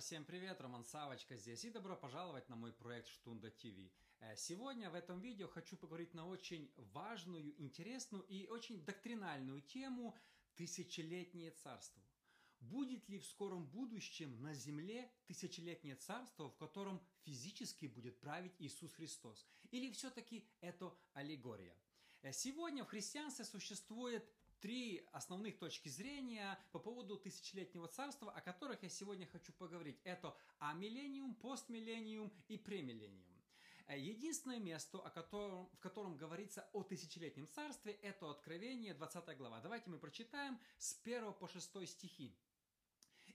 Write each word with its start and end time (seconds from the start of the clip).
Всем 0.00 0.24
привет! 0.24 0.60
Роман 0.60 0.84
Савочка 0.84 1.36
здесь 1.36 1.64
и 1.64 1.70
добро 1.70 1.94
пожаловать 1.94 2.48
на 2.48 2.56
мой 2.56 2.72
проект 2.72 3.06
Штунда 3.06 3.52
ТВ. 3.52 3.92
Э, 4.18 4.34
сегодня 4.36 4.90
в 4.90 4.94
этом 4.94 5.20
видео 5.20 5.46
хочу 5.46 5.76
поговорить 5.76 6.14
на 6.14 6.26
очень 6.26 6.68
важную, 6.92 7.54
интересную 7.62 8.24
и 8.24 8.48
очень 8.48 8.84
доктринальную 8.84 9.62
тему 9.62 10.16
«Тысячелетнее 10.56 11.52
царство». 11.52 12.02
Будет 12.58 13.08
ли 13.08 13.20
в 13.20 13.26
скором 13.26 13.68
будущем 13.68 14.42
на 14.42 14.52
земле 14.52 15.08
тысячелетнее 15.26 15.94
царство, 15.94 16.48
в 16.48 16.56
котором 16.56 17.00
физически 17.20 17.86
будет 17.86 18.18
править 18.18 18.56
Иисус 18.58 18.92
Христос? 18.94 19.46
Или 19.70 19.92
все-таки 19.92 20.48
это 20.60 20.92
аллегория? 21.12 21.76
Э, 22.22 22.32
сегодня 22.32 22.82
в 22.82 22.88
христианстве 22.88 23.44
существует 23.44 24.28
три 24.64 25.06
основных 25.12 25.58
точки 25.58 25.90
зрения 25.90 26.58
по 26.72 26.78
поводу 26.78 27.18
тысячелетнего 27.18 27.86
царства, 27.86 28.32
о 28.32 28.40
которых 28.40 28.82
я 28.82 28.88
сегодня 28.88 29.26
хочу 29.26 29.52
поговорить. 29.52 30.00
Это 30.04 30.34
амиллениум, 30.58 31.34
постмиллениум 31.34 32.32
и 32.48 32.56
премиллениум. 32.56 33.44
Э, 33.88 33.98
единственное 33.98 34.58
место, 34.58 35.00
о 35.00 35.10
котором, 35.10 35.68
в 35.74 35.80
котором 35.80 36.16
говорится 36.16 36.66
о 36.72 36.82
тысячелетнем 36.82 37.46
царстве, 37.46 37.92
это 37.92 38.30
Откровение, 38.30 38.94
20 38.94 39.36
глава. 39.36 39.60
Давайте 39.60 39.90
мы 39.90 39.98
прочитаем 39.98 40.58
с 40.78 40.98
1 41.04 41.34
по 41.34 41.46
6 41.46 41.86
стихи. 41.86 42.34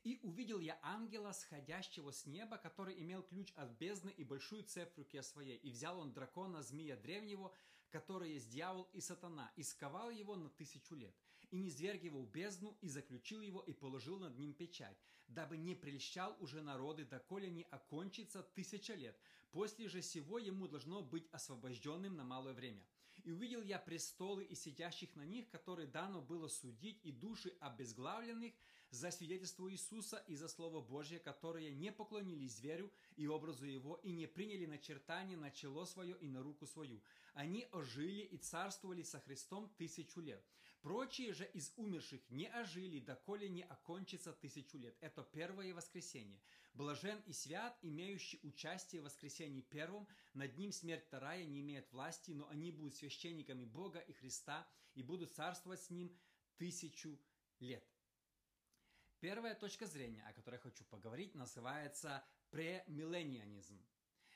И 0.03 0.19
увидел 0.23 0.59
я 0.59 0.79
ангела, 0.81 1.31
сходящего 1.33 2.11
с 2.11 2.25
неба, 2.25 2.57
который 2.57 2.99
имел 3.03 3.21
ключ 3.21 3.53
от 3.55 3.69
бездны 3.77 4.09
и 4.09 4.23
большую 4.23 4.63
цепь 4.63 4.95
в 4.95 4.97
руке 4.97 5.21
своей. 5.21 5.57
И 5.57 5.69
взял 5.69 5.99
он 5.99 6.11
дракона, 6.11 6.63
змея 6.63 6.95
древнего, 6.97 7.53
который 7.89 8.33
есть 8.33 8.49
дьявол 8.49 8.87
и 8.93 9.01
сатана, 9.01 9.51
и 9.55 9.63
сковал 9.63 10.09
его 10.09 10.35
на 10.35 10.49
тысячу 10.49 10.95
лет. 10.95 11.15
И 11.51 11.57
не 11.57 11.69
зверг 11.69 12.03
его 12.03 12.21
в 12.21 12.29
бездну, 12.29 12.77
и 12.81 12.89
заключил 12.89 13.41
его, 13.41 13.61
и 13.61 13.73
положил 13.73 14.19
над 14.19 14.37
ним 14.37 14.53
печать, 14.53 14.97
дабы 15.27 15.57
не 15.57 15.75
прельщал 15.75 16.35
уже 16.39 16.61
народы, 16.61 17.05
доколе 17.05 17.49
не 17.49 17.63
окончится 17.63 18.43
тысяча 18.43 18.93
лет. 18.93 19.17
После 19.51 19.87
же 19.87 20.01
сего 20.01 20.37
ему 20.37 20.67
должно 20.67 21.01
быть 21.01 21.27
освобожденным 21.31 22.15
на 22.15 22.23
малое 22.23 22.53
время. 22.53 22.85
И 23.23 23.31
увидел 23.31 23.61
я 23.61 23.79
престолы 23.79 24.43
и 24.43 24.55
сидящих 24.55 25.15
на 25.15 25.25
них, 25.25 25.49
которые 25.49 25.87
дано 25.87 26.21
было 26.21 26.47
судить, 26.47 26.99
и 27.03 27.11
души 27.11 27.53
обезглавленных 27.59 28.53
за 28.91 29.11
свидетельство 29.11 29.71
Иисуса 29.71 30.23
и 30.27 30.35
за 30.35 30.47
Слово 30.47 30.81
Божье, 30.81 31.19
которые 31.19 31.71
не 31.71 31.91
поклонились 31.91 32.55
зверю 32.57 32.91
и 33.17 33.27
образу 33.27 33.65
его, 33.65 33.95
и 34.03 34.11
не 34.11 34.27
приняли 34.27 34.65
начертание 34.65 35.37
на 35.37 35.51
чело 35.51 35.85
свое 35.85 36.17
и 36.17 36.27
на 36.27 36.41
руку 36.41 36.65
свою. 36.65 37.01
Они 37.39 37.69
ожили 37.71 38.23
и 38.23 38.37
царствовали 38.37 39.01
со 39.01 39.21
Христом 39.21 39.73
тысячу 39.77 40.19
лет. 40.19 40.43
Прочие 40.81 41.31
же 41.31 41.45
из 41.45 41.71
умерших 41.77 42.19
не 42.29 42.47
ожили, 42.47 42.99
доколе 42.99 43.47
не 43.47 43.63
окончится 43.63 44.33
тысячу 44.33 44.77
лет. 44.77 44.97
Это 44.99 45.23
первое 45.23 45.73
воскресенье. 45.73 46.41
Блажен 46.73 47.17
и 47.27 47.31
свят, 47.31 47.79
имеющий 47.81 48.41
участие 48.43 48.99
в 48.99 49.05
воскресении 49.05 49.61
первом, 49.61 50.05
над 50.33 50.57
ним 50.57 50.73
смерть 50.73 51.05
вторая 51.05 51.45
не 51.45 51.61
имеет 51.61 51.89
власти, 51.93 52.31
но 52.31 52.45
они 52.49 52.71
будут 52.73 52.95
священниками 52.95 53.63
Бога 53.63 53.99
и 53.99 54.11
Христа 54.11 54.67
и 54.93 55.01
будут 55.01 55.33
царствовать 55.33 55.81
с 55.81 55.89
ним 55.89 56.13
тысячу 56.57 57.17
лет. 57.61 57.89
Первая 59.21 59.55
точка 59.55 59.87
зрения, 59.87 60.25
о 60.27 60.33
которой 60.33 60.55
я 60.55 60.59
хочу 60.59 60.83
поговорить, 60.83 61.35
называется 61.35 62.21
премилленианизм. 62.49 63.81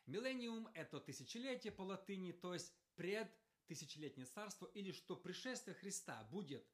Миллениум– 0.06 0.70
это 0.74 1.00
тысячелетие 1.00 1.72
по 1.72 1.82
латыни, 1.82 2.34
то 2.34 2.54
есть 2.54 2.74
пред 2.96 3.32
тысячелетнее 3.68 4.26
царство, 4.26 4.66
или 4.74 4.92
что 4.92 5.16
пришествие 5.16 5.76
Христа 5.76 6.24
будет 6.32 6.66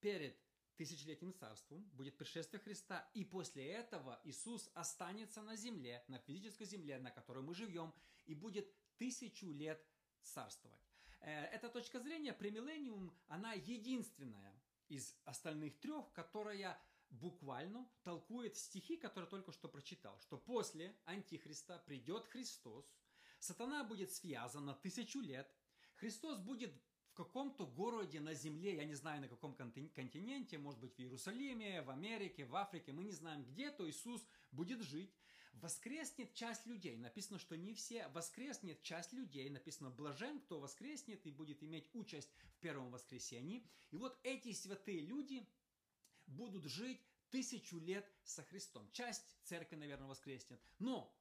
перед 0.00 0.38
тысячелетним 0.76 1.34
царством, 1.34 1.82
будет 1.94 2.16
пришествие 2.16 2.60
Христа, 2.60 3.08
и 3.14 3.24
после 3.24 3.66
этого 3.66 4.20
Иисус 4.24 4.70
останется 4.74 5.42
на 5.42 5.56
земле, 5.56 6.04
на 6.08 6.18
физической 6.18 6.64
земле, 6.64 6.98
на 6.98 7.10
которой 7.10 7.42
мы 7.42 7.54
живем, 7.54 7.94
и 8.26 8.34
будет 8.34 8.70
тысячу 8.98 9.50
лет 9.52 9.82
царствовать. 10.22 10.80
Э, 11.20 11.44
эта 11.46 11.68
точка 11.68 11.98
зрения, 12.00 12.32
премиллениум, 12.32 13.16
она 13.28 13.54
единственная 13.54 14.52
из 14.88 15.16
остальных 15.24 15.78
трех, 15.80 16.12
которая 16.12 16.78
буквально 17.10 17.88
толкует 18.02 18.56
стихи, 18.56 18.96
которые 18.96 19.30
только 19.30 19.52
что 19.52 19.68
прочитал, 19.68 20.18
что 20.20 20.36
после 20.36 20.94
Антихриста 21.04 21.78
придет 21.86 22.26
Христос, 22.26 22.84
сатана 23.46 23.84
будет 23.84 24.12
связан 24.12 24.66
на 24.66 24.74
тысячу 24.74 25.20
лет, 25.20 25.50
Христос 25.96 26.38
будет 26.38 26.72
в 27.10 27.14
каком-то 27.14 27.66
городе 27.66 28.20
на 28.20 28.34
земле, 28.34 28.76
я 28.76 28.84
не 28.84 28.94
знаю 28.94 29.22
на 29.22 29.28
каком 29.28 29.54
континенте, 29.54 30.58
может 30.58 30.80
быть 30.80 30.94
в 30.96 31.00
Иерусалиме, 31.00 31.82
в 31.82 31.90
Америке, 31.90 32.44
в 32.44 32.54
Африке, 32.54 32.92
мы 32.92 33.04
не 33.04 33.12
знаем 33.12 33.44
где, 33.44 33.70
то 33.70 33.88
Иисус 33.88 34.26
будет 34.52 34.82
жить. 34.82 35.14
Воскреснет 35.54 36.34
часть 36.34 36.66
людей, 36.66 36.98
написано, 36.98 37.38
что 37.38 37.56
не 37.56 37.72
все, 37.72 38.08
воскреснет 38.08 38.82
часть 38.82 39.14
людей, 39.14 39.48
написано, 39.48 39.88
блажен, 39.88 40.38
кто 40.40 40.60
воскреснет 40.60 41.24
и 41.24 41.30
будет 41.30 41.62
иметь 41.62 41.88
участь 41.94 42.30
в 42.56 42.60
первом 42.60 42.90
воскресении. 42.90 43.66
И 43.90 43.96
вот 43.96 44.18
эти 44.22 44.52
святые 44.52 45.00
люди 45.00 45.48
будут 46.26 46.66
жить 46.66 47.00
тысячу 47.30 47.78
лет 47.78 48.06
со 48.22 48.42
Христом. 48.42 48.90
Часть 48.92 49.24
церкви, 49.44 49.76
наверное, 49.76 50.08
воскреснет. 50.08 50.60
Но 50.78 51.16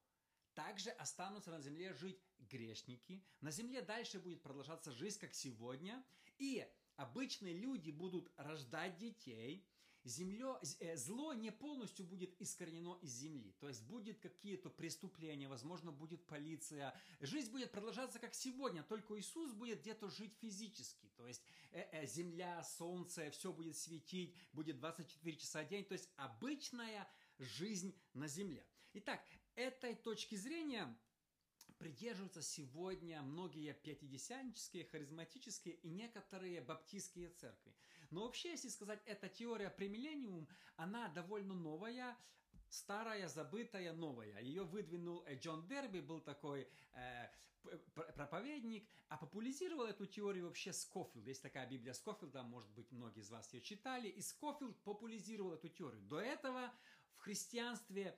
также 0.55 0.89
останутся 0.91 1.51
на 1.51 1.59
земле 1.59 1.93
жить 1.93 2.19
грешники. 2.39 3.23
На 3.41 3.51
земле 3.51 3.81
дальше 3.81 4.19
будет 4.19 4.41
продолжаться 4.41 4.91
жизнь, 4.91 5.19
как 5.19 5.33
сегодня. 5.33 6.03
И 6.38 6.67
обычные 6.95 7.53
люди 7.53 7.91
будут 7.91 8.31
рождать 8.38 8.97
детей. 8.97 9.67
Земле, 10.03 10.59
э, 10.81 10.95
зло 10.97 11.33
не 11.33 11.51
полностью 11.51 12.05
будет 12.05 12.39
искоренено 12.39 12.99
из 13.01 13.09
земли. 13.09 13.55
То 13.59 13.67
есть 13.67 13.81
будет 13.83 14.19
какие-то 14.19 14.69
преступления, 14.69 15.49
возможно, 15.49 15.91
будет 15.91 16.23
полиция. 16.27 16.95
Жизнь 17.22 17.51
будет 17.51 17.72
продолжаться, 17.72 18.19
как 18.19 18.35
сегодня, 18.35 18.83
только 18.83 19.17
Иисус 19.19 19.51
будет 19.53 19.81
где-то 19.81 20.07
жить 20.09 20.35
физически. 20.39 21.09
То 21.16 21.27
есть 21.27 21.41
э, 21.72 21.81
э, 21.91 22.05
земля, 22.05 22.63
солнце, 22.63 23.31
все 23.31 23.51
будет 23.51 23.77
светить, 23.77 24.35
будет 24.53 24.77
24 24.77 25.37
часа 25.37 25.63
в 25.63 25.67
день. 25.69 25.83
То 25.83 25.93
есть 25.93 26.07
обычная 26.17 27.09
жизнь 27.39 27.99
на 28.13 28.27
земле. 28.27 28.63
Итак, 28.93 29.25
этой 29.55 29.95
точки 29.95 30.35
зрения 30.35 30.95
придерживаются 31.77 32.41
сегодня 32.41 33.21
многие 33.21 33.73
пятидесятнические, 33.73 34.85
харизматические 34.85 35.75
и 35.75 35.89
некоторые 35.89 36.61
баптистские 36.61 37.29
церкви. 37.29 37.73
Но 38.11 38.23
вообще, 38.23 38.51
если 38.51 38.69
сказать, 38.69 39.01
эта 39.05 39.27
теория 39.27 39.69
премиллениум, 39.69 40.47
она 40.77 41.09
довольно 41.09 41.53
новая, 41.53 42.17
старая, 42.69 43.27
забытая, 43.27 43.93
новая. 43.93 44.39
Ее 44.41 44.63
выдвинул 44.63 45.23
э, 45.25 45.35
Джон 45.35 45.67
Дерби, 45.67 45.99
был 45.99 46.22
такой 46.22 46.67
э, 46.93 47.29
проповедник, 48.16 48.87
а 49.09 49.17
популяризировал 49.17 49.85
эту 49.85 50.05
теорию 50.05 50.45
вообще 50.45 50.72
Скофилд. 50.72 51.25
Есть 51.27 51.41
такая 51.41 51.67
Библия 51.67 51.93
Скофилда, 51.93 52.43
может 52.43 52.69
быть, 52.72 52.91
многие 52.91 53.22
из 53.22 53.29
вас 53.29 53.53
ее 53.53 53.61
читали, 53.61 54.07
и 54.07 54.22
Скофилд 54.22 54.77
популяризировал 54.83 55.53
эту 55.53 55.69
теорию. 55.69 56.01
До 56.01 56.19
этого 56.19 56.73
в 57.16 57.22
христианстве 57.22 58.17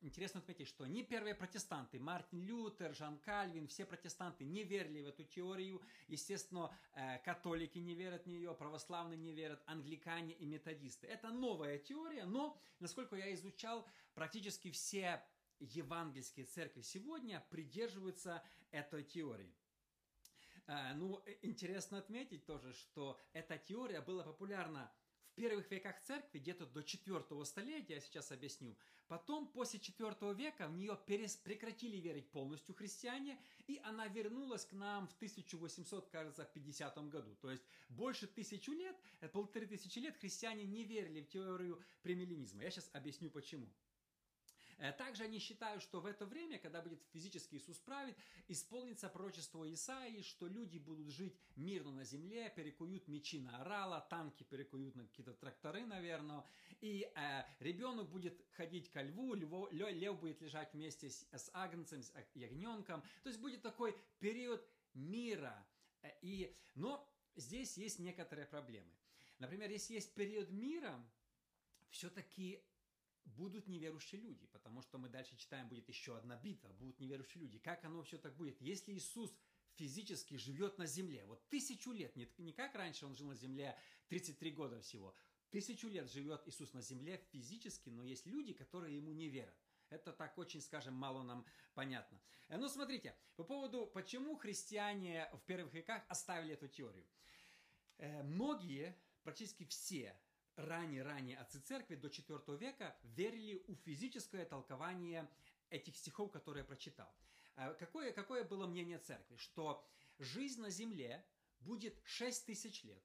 интересно 0.00 0.40
отметить, 0.40 0.68
что 0.68 0.86
ни 0.86 1.02
первые 1.02 1.34
протестанты, 1.34 1.98
Мартин 1.98 2.40
Лютер, 2.40 2.94
Жан 2.94 3.18
Кальвин, 3.18 3.66
все 3.66 3.84
протестанты 3.86 4.44
не 4.44 4.64
верили 4.64 5.02
в 5.02 5.06
эту 5.06 5.24
теорию. 5.24 5.82
Естественно, 6.08 6.76
э, 6.94 7.18
католики 7.18 7.78
не 7.78 7.94
верят 7.94 8.24
в 8.24 8.26
нее, 8.28 8.54
православные 8.54 9.18
не 9.18 9.32
верят, 9.32 9.62
англикане 9.66 10.34
и 10.34 10.46
методисты. 10.46 11.06
Это 11.06 11.30
новая 11.30 11.78
теория, 11.78 12.24
но, 12.24 12.58
насколько 12.80 13.16
я 13.16 13.32
изучал, 13.34 13.86
практически 14.14 14.70
все 14.70 15.22
евангельские 15.60 16.46
церкви 16.46 16.82
сегодня 16.82 17.44
придерживаются 17.50 18.42
этой 18.70 19.04
теории. 19.04 19.54
Э, 20.66 20.94
ну, 20.94 21.22
интересно 21.42 21.98
отметить 21.98 22.44
тоже, 22.44 22.72
что 22.72 23.20
эта 23.32 23.58
теория 23.58 24.00
была 24.00 24.22
популярна 24.24 24.90
в 25.32 25.34
первых 25.34 25.70
веках 25.70 25.98
церкви, 26.00 26.38
где-то 26.38 26.66
до 26.66 26.82
4 26.82 27.44
столетия, 27.44 27.94
я 27.94 28.00
сейчас 28.00 28.30
объясню, 28.32 28.76
потом 29.08 29.46
после 29.48 29.80
4 29.80 30.14
века 30.34 30.68
в 30.68 30.76
нее 30.76 30.98
перес... 31.06 31.36
прекратили 31.36 31.96
верить 31.96 32.30
полностью 32.30 32.74
христиане, 32.74 33.38
и 33.66 33.80
она 33.84 34.08
вернулась 34.08 34.66
к 34.66 34.72
нам 34.72 35.08
в 35.08 35.14
1800, 35.16 36.10
кажется, 36.10 36.44
50 36.44 37.08
году. 37.08 37.34
То 37.36 37.50
есть 37.50 37.64
больше 37.88 38.26
тысячу 38.26 38.72
лет, 38.72 38.96
э, 39.20 39.28
полторы 39.28 39.66
тысячи 39.66 39.98
лет 39.98 40.16
христиане 40.18 40.64
не 40.64 40.84
верили 40.84 41.22
в 41.22 41.28
теорию 41.28 41.82
премилленизма. 42.02 42.62
Я 42.62 42.70
сейчас 42.70 42.90
объясню 42.92 43.30
почему. 43.30 43.66
Э, 44.82 44.90
также 44.90 45.22
они 45.22 45.38
считают, 45.38 45.80
что 45.80 46.00
в 46.00 46.06
это 46.06 46.26
время, 46.26 46.58
когда 46.58 46.82
будет 46.82 47.00
физически 47.12 47.54
Иисус 47.54 47.78
правит, 47.78 48.16
исполнится 48.48 49.08
пророчество 49.08 49.72
Исаии, 49.72 50.22
что 50.22 50.48
люди 50.48 50.78
будут 50.78 51.08
жить 51.08 51.38
мирно 51.54 51.92
на 51.92 52.04
земле, 52.04 52.52
перекуют 52.56 53.06
мечи 53.06 53.38
на 53.38 53.60
орала, 53.60 54.00
танки 54.10 54.42
перекуют 54.42 54.96
на 54.96 55.04
какие-то 55.06 55.34
тракторы, 55.34 55.86
наверное, 55.86 56.44
и 56.80 57.08
э, 57.14 57.44
ребенок 57.60 58.10
будет 58.10 58.44
ходить 58.56 58.90
ко 58.90 59.02
льву, 59.02 59.34
льво, 59.34 59.68
лев 59.70 60.18
будет 60.18 60.40
лежать 60.42 60.74
вместе 60.74 61.10
с, 61.10 61.28
с 61.30 61.48
агнцем, 61.52 62.02
с 62.02 62.12
ягненком. 62.34 63.04
То 63.22 63.28
есть 63.28 63.40
будет 63.40 63.62
такой 63.62 63.96
период 64.18 64.68
мира. 64.94 65.64
Э, 66.02 66.08
и, 66.22 66.52
но 66.74 67.08
здесь 67.36 67.76
есть 67.76 68.00
некоторые 68.00 68.48
проблемы. 68.48 68.90
Например, 69.38 69.70
если 69.70 69.94
есть 69.94 70.12
период 70.14 70.50
мира, 70.50 71.00
все-таки 71.90 72.60
будут 73.24 73.68
неверующие 73.68 74.20
люди, 74.20 74.46
потому 74.46 74.82
что 74.82 74.98
мы 74.98 75.08
дальше 75.08 75.36
читаем, 75.36 75.68
будет 75.68 75.88
еще 75.88 76.16
одна 76.16 76.36
битва, 76.36 76.72
будут 76.72 77.00
неверующие 77.00 77.42
люди. 77.42 77.58
Как 77.58 77.84
оно 77.84 78.02
все 78.02 78.18
так 78.18 78.36
будет? 78.36 78.60
Если 78.60 78.92
Иисус 78.92 79.32
физически 79.74 80.36
живет 80.36 80.78
на 80.78 80.86
земле, 80.86 81.24
вот 81.26 81.48
тысячу 81.48 81.92
лет, 81.92 82.14
не, 82.16 82.28
не 82.38 82.52
как 82.52 82.74
раньше 82.74 83.06
он 83.06 83.14
жил 83.14 83.28
на 83.28 83.34
земле 83.34 83.78
33 84.08 84.50
года 84.52 84.80
всего, 84.80 85.14
тысячу 85.50 85.88
лет 85.88 86.10
живет 86.10 86.46
Иисус 86.46 86.72
на 86.72 86.82
земле 86.82 87.18
физически, 87.30 87.90
но 87.90 88.02
есть 88.02 88.26
люди, 88.26 88.52
которые 88.52 88.96
ему 88.96 89.12
не 89.12 89.28
верят. 89.28 89.56
Это 89.88 90.12
так 90.12 90.38
очень, 90.38 90.62
скажем, 90.62 90.94
мало 90.94 91.22
нам 91.22 91.44
понятно. 91.74 92.20
Э, 92.48 92.56
ну, 92.56 92.68
смотрите, 92.68 93.14
по 93.36 93.44
поводу, 93.44 93.86
почему 93.86 94.36
христиане 94.36 95.28
в 95.34 95.40
первых 95.40 95.72
веках 95.74 96.02
оставили 96.08 96.54
эту 96.54 96.68
теорию. 96.68 97.06
Э, 97.98 98.22
многие, 98.22 98.96
практически 99.22 99.64
все 99.66 100.18
ранее-ранее 100.56 101.38
отцы 101.38 101.60
церкви 101.60 101.94
до 101.94 102.08
IV 102.08 102.58
века 102.58 102.96
верили 103.02 103.62
у 103.68 103.74
физическое 103.74 104.44
толкование 104.44 105.28
этих 105.70 105.96
стихов, 105.96 106.30
которые 106.30 106.62
я 106.62 106.66
прочитал. 106.66 107.12
Э, 107.56 107.74
какое, 107.74 108.12
какое 108.12 108.44
было 108.44 108.66
мнение 108.66 108.98
церкви? 108.98 109.36
Что 109.36 109.84
жизнь 110.18 110.60
на 110.60 110.70
земле 110.70 111.24
будет 111.60 112.00
6 112.04 112.46
тысяч 112.46 112.84
лет, 112.84 113.02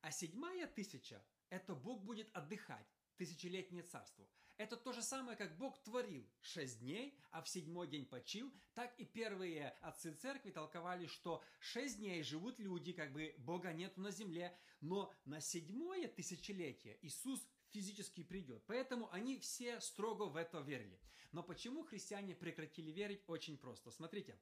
а 0.00 0.10
седьмая 0.10 0.66
тысяча– 0.66 1.24
это 1.50 1.74
Бог 1.74 2.02
будет 2.02 2.28
отдыхать, 2.36 2.86
тысячелетнее 3.16 3.82
царство. 3.82 4.28
Это 4.56 4.76
то 4.76 4.92
же 4.92 5.02
самое, 5.02 5.36
как 5.36 5.56
Бог 5.56 5.82
творил 5.82 6.24
шесть 6.40 6.78
дней, 6.78 7.18
а 7.32 7.42
в 7.42 7.48
седьмой 7.48 7.88
день 7.88 8.06
почил. 8.06 8.52
Так 8.74 8.94
и 8.98 9.04
первые 9.04 9.70
отцы 9.80 10.12
церкви 10.14 10.50
толковали, 10.50 11.06
что 11.06 11.42
шесть 11.58 11.98
дней 11.98 12.22
живут 12.22 12.60
люди, 12.60 12.92
как 12.92 13.12
бы 13.12 13.34
Бога 13.38 13.72
нету 13.72 14.00
на 14.00 14.12
земле, 14.12 14.56
но 14.80 15.12
на 15.24 15.40
седьмое 15.40 16.06
тысячелетие 16.06 16.98
Иисус 17.02 17.44
физически 17.70 18.22
придет. 18.22 18.62
Поэтому 18.66 19.10
они 19.12 19.38
все 19.38 19.80
строго 19.80 20.24
в 20.24 20.36
это 20.36 20.60
верили. 20.60 21.00
Но 21.32 21.42
почему 21.42 21.82
христиане 21.82 22.36
прекратили 22.36 22.92
верить? 22.92 23.24
Очень 23.26 23.58
просто. 23.58 23.90
Смотрите, 23.90 24.38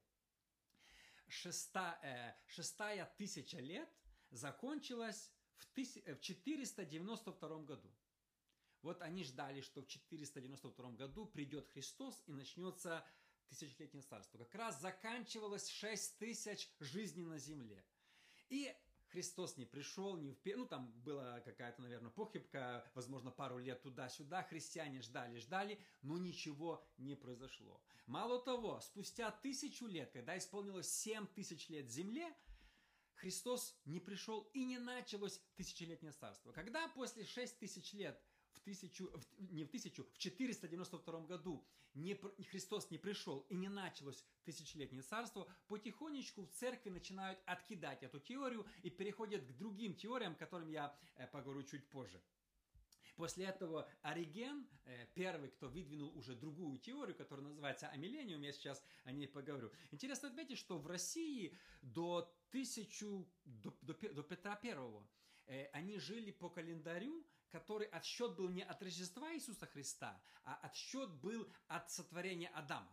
шеста, 1.27 1.99
э, 2.03 2.35
шестая 2.45 3.11
тысяча 3.17 3.57
лет 3.57 3.89
закончилась 4.29 5.31
в, 5.57 5.65
тыс, 5.73 5.95
в 5.95 6.19
492 6.19 7.63
году. 7.63 7.91
Вот 8.83 9.01
они 9.01 9.23
ждали, 9.23 9.61
что 9.61 9.81
в 9.81 9.87
492 9.87 10.91
году 10.91 11.25
придет 11.25 11.67
Христос 11.69 12.21
и 12.27 12.33
начнется 12.33 13.05
тысячелетнее 13.47 14.03
царство. 14.03 14.37
Как 14.37 14.53
раз 14.55 14.81
заканчивалось 14.81 15.69
6 15.69 16.19
тысяч 16.19 16.69
жизней 16.79 17.23
на 17.23 17.39
земле. 17.39 17.83
И 18.49 18.75
Христос 19.07 19.57
не 19.57 19.65
пришел, 19.65 20.17
не 20.17 20.31
в... 20.31 20.37
ну 20.43 20.65
там 20.65 20.91
была 21.03 21.39
какая-то, 21.41 21.81
наверное, 21.81 22.11
похибка, 22.11 22.89
возможно, 22.93 23.31
пару 23.31 23.57
лет 23.59 23.81
туда-сюда, 23.83 24.43
христиане 24.43 25.01
ждали, 25.01 25.37
ждали, 25.37 25.79
но 26.01 26.17
ничего 26.17 26.85
не 26.97 27.15
произошло. 27.15 27.81
Мало 28.05 28.41
того, 28.41 28.81
спустя 28.81 29.31
тысячу 29.31 29.85
лет, 29.85 30.11
когда 30.11 30.37
исполнилось 30.37 30.91
семь 30.91 31.27
тысяч 31.27 31.69
лет 31.69 31.89
земле, 31.89 32.35
Христос 33.13 33.79
не 33.85 33.99
пришел 33.99 34.49
и 34.53 34.65
не 34.65 34.79
началось 34.79 35.39
тысячелетнее 35.55 36.11
царство. 36.11 36.51
Когда 36.51 36.87
после 36.89 37.23
шесть 37.23 37.59
тысяч 37.59 37.93
лет 37.93 38.21
в 38.53 38.59
тысячу, 38.61 39.07
в, 39.07 39.51
не 39.51 39.63
в 39.63 39.69
тысячу, 39.69 40.03
в 40.03 40.17
492 40.17 41.21
году 41.21 41.65
не, 41.93 42.15
Христос 42.49 42.89
не 42.91 42.97
пришел 42.97 43.45
и 43.49 43.55
не 43.55 43.69
началось 43.69 44.23
тысячелетнее 44.45 45.03
царство, 45.03 45.47
потихонечку 45.67 46.43
в 46.43 46.51
церкви 46.51 46.89
начинают 46.89 47.39
откидать 47.45 48.03
эту 48.03 48.19
теорию 48.19 48.65
и 48.81 48.89
переходят 48.89 49.43
к 49.43 49.51
другим 49.51 49.95
теориям, 49.95 50.35
которым 50.35 50.69
я 50.69 50.95
э, 51.15 51.27
поговорю 51.27 51.63
чуть 51.63 51.87
позже. 51.89 52.21
После 53.15 53.45
этого 53.45 53.87
Ориген, 54.01 54.67
э, 54.85 55.05
первый, 55.13 55.49
кто 55.49 55.69
выдвинул 55.69 56.17
уже 56.17 56.35
другую 56.35 56.79
теорию, 56.79 57.15
которая 57.15 57.45
называется 57.45 57.87
амиллениум, 57.89 58.41
я 58.41 58.51
сейчас 58.51 58.83
о 59.03 59.11
ней 59.11 59.27
поговорю. 59.27 59.71
Интересно 59.91 60.29
отметить, 60.29 60.57
что 60.57 60.79
в 60.79 60.87
России 60.87 61.55
до, 61.81 62.35
тысячу, 62.49 63.29
до, 63.45 63.71
до, 63.81 63.93
до 63.93 64.23
Петра 64.23 64.55
Первого 64.55 65.07
э, 65.45 65.65
они 65.73 65.99
жили 65.99 66.31
по 66.31 66.49
календарю, 66.49 67.23
который 67.53 67.87
отсчет 67.87 68.35
был 68.35 68.49
не 68.49 68.63
от 68.63 68.81
Рождества 68.81 69.31
Иисуса 69.35 69.67
Христа, 69.67 70.19
а 70.43 70.55
отсчет 70.63 71.09
был 71.21 71.47
от 71.67 71.91
сотворения 71.91 72.49
Адама. 72.49 72.91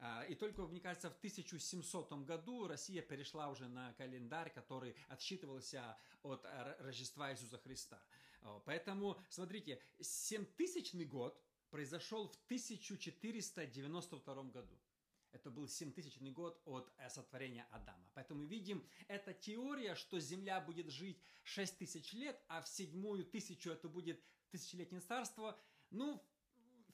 А, 0.00 0.24
и 0.24 0.34
только, 0.34 0.62
мне 0.62 0.80
кажется, 0.80 1.10
в 1.10 1.18
1700 1.18 2.24
году 2.24 2.66
Россия 2.66 3.02
перешла 3.02 3.50
уже 3.50 3.68
на 3.68 3.92
календарь, 3.94 4.50
который 4.50 4.96
отсчитывался 5.08 5.98
от 6.22 6.42
Рождества 6.78 7.30
Иисуса 7.32 7.58
Христа. 7.58 8.02
Поэтому, 8.64 9.20
смотрите, 9.28 9.78
7000 10.00 10.94
год 11.06 11.38
произошел 11.70 12.28
в 12.28 12.36
1492 12.46 14.42
году. 14.44 14.78
Это 15.32 15.50
был 15.50 15.68
7000 15.68 16.18
год 16.32 16.60
от 16.64 16.90
сотворения 17.10 17.66
Адама. 17.70 18.10
Поэтому 18.14 18.40
мы 18.40 18.46
видим, 18.46 18.86
эта 19.08 19.32
теория, 19.34 19.94
что 19.94 20.18
Земля 20.18 20.60
будет 20.60 20.90
жить 20.90 21.22
6000 21.44 22.12
лет, 22.14 22.40
а 22.48 22.62
в 22.62 22.68
седьмую 22.68 23.24
тысячу 23.24 23.70
это 23.70 23.88
будет 23.88 24.22
тысячелетнее 24.50 25.00
царство, 25.00 25.58
ну, 25.90 26.22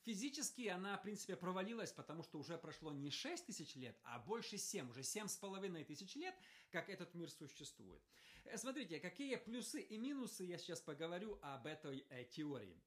физически 0.04 0.68
она, 0.68 0.96
в 0.96 1.02
принципе, 1.02 1.36
провалилась, 1.36 1.92
потому 1.92 2.22
что 2.22 2.38
уже 2.38 2.58
прошло 2.58 2.92
не 2.92 3.10
6 3.10 3.46
тысяч 3.46 3.74
лет, 3.74 3.98
а 4.04 4.18
больше 4.18 4.58
7, 4.58 4.90
уже 4.90 5.02
7 5.02 5.28
с 5.28 5.36
половиной 5.36 5.84
тысяч 5.84 6.14
лет, 6.14 6.34
как 6.70 6.88
этот 6.88 7.14
мир 7.14 7.30
существует. 7.30 8.02
Э, 8.44 8.56
смотрите, 8.58 9.00
какие 9.00 9.36
плюсы 9.36 9.80
и 9.80 9.96
минусы 9.96 10.44
я 10.44 10.58
сейчас 10.58 10.80
поговорю 10.80 11.38
об 11.42 11.66
этой 11.66 12.06
э, 12.10 12.24
теории. 12.24 12.80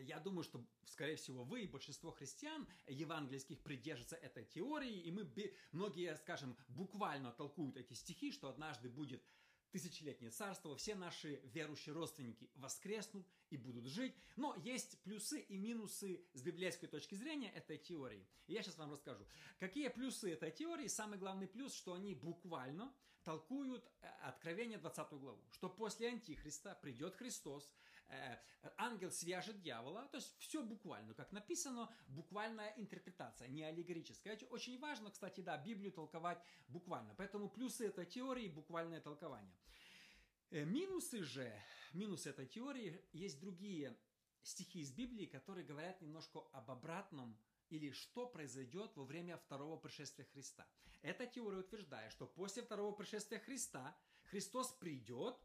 Я 0.00 0.20
думаю, 0.20 0.42
что, 0.42 0.64
скорее 0.84 1.16
всего, 1.16 1.44
вы 1.44 1.62
и 1.62 1.66
большинство 1.66 2.10
христиан 2.10 2.66
евангельских 2.86 3.60
придержатся 3.62 4.16
этой 4.16 4.44
теории, 4.44 5.00
и 5.00 5.10
мы, 5.10 5.30
многие, 5.72 6.16
скажем, 6.16 6.56
буквально 6.68 7.32
толкуют 7.32 7.76
эти 7.76 7.92
стихи, 7.94 8.32
что 8.32 8.48
однажды 8.48 8.88
будет 8.88 9.22
тысячелетнее 9.70 10.30
царство, 10.30 10.76
все 10.76 10.94
наши 10.94 11.40
верующие 11.54 11.94
родственники 11.94 12.50
воскреснут 12.54 13.26
и 13.48 13.56
будут 13.56 13.86
жить. 13.86 14.14
Но 14.36 14.54
есть 14.56 15.00
плюсы 15.02 15.40
и 15.40 15.56
минусы 15.56 16.24
с 16.34 16.42
библейской 16.42 16.86
точки 16.86 17.14
зрения 17.14 17.50
этой 17.50 17.78
теории. 17.78 18.26
Я 18.46 18.62
сейчас 18.62 18.76
вам 18.76 18.92
расскажу. 18.92 19.26
Какие 19.58 19.88
плюсы 19.88 20.30
этой 20.30 20.50
теории? 20.50 20.88
Самый 20.88 21.18
главный 21.18 21.46
плюс, 21.46 21.74
что 21.74 21.94
они 21.94 22.14
буквально 22.14 22.92
толкуют 23.24 23.90
э, 24.02 24.08
Откровение 24.24 24.78
20 24.78 25.12
главу, 25.12 25.42
что 25.52 25.70
после 25.70 26.08
Антихриста 26.08 26.78
придет 26.82 27.14
Христос, 27.14 27.72
Э, 27.72 27.91
ангел 28.76 29.10
свяжет 29.10 29.60
дьявола, 29.60 30.08
то 30.08 30.18
есть 30.18 30.36
все 30.38 30.62
буквально, 30.62 31.14
как 31.14 31.32
написано, 31.32 31.92
буквальная 32.08 32.72
интерпретация, 32.76 33.48
не 33.48 33.62
аллегорическая. 33.62 34.34
Это 34.34 34.46
очень 34.46 34.78
важно, 34.78 35.10
кстати, 35.10 35.40
да, 35.40 35.56
Библию 35.58 35.92
толковать 35.92 36.42
буквально. 36.68 37.14
Поэтому 37.14 37.48
плюсы 37.48 37.86
этой 37.86 38.06
теории– 38.06 38.48
буквальное 38.48 39.00
толкование. 39.00 39.54
Э, 40.50 40.64
минусы 40.64 41.22
же, 41.22 41.52
минусы 41.92 42.30
этой 42.30 42.46
теории, 42.46 43.04
есть 43.12 43.40
другие 43.40 43.96
стихи 44.42 44.80
из 44.80 44.92
Библии, 44.92 45.26
которые 45.26 45.64
говорят 45.64 46.00
немножко 46.00 46.40
об 46.52 46.70
обратном 46.70 47.38
или 47.70 47.90
что 47.92 48.26
произойдет 48.26 48.94
во 48.96 49.04
время 49.04 49.38
второго 49.38 49.76
пришествия 49.76 50.26
Христа. 50.26 50.66
Эта 51.00 51.26
теория 51.26 51.58
утверждает, 51.58 52.12
что 52.12 52.26
после 52.26 52.62
второго 52.62 52.94
пришествия 52.94 53.38
Христа 53.38 53.96
Христос 54.24 54.72
придет 54.72 55.36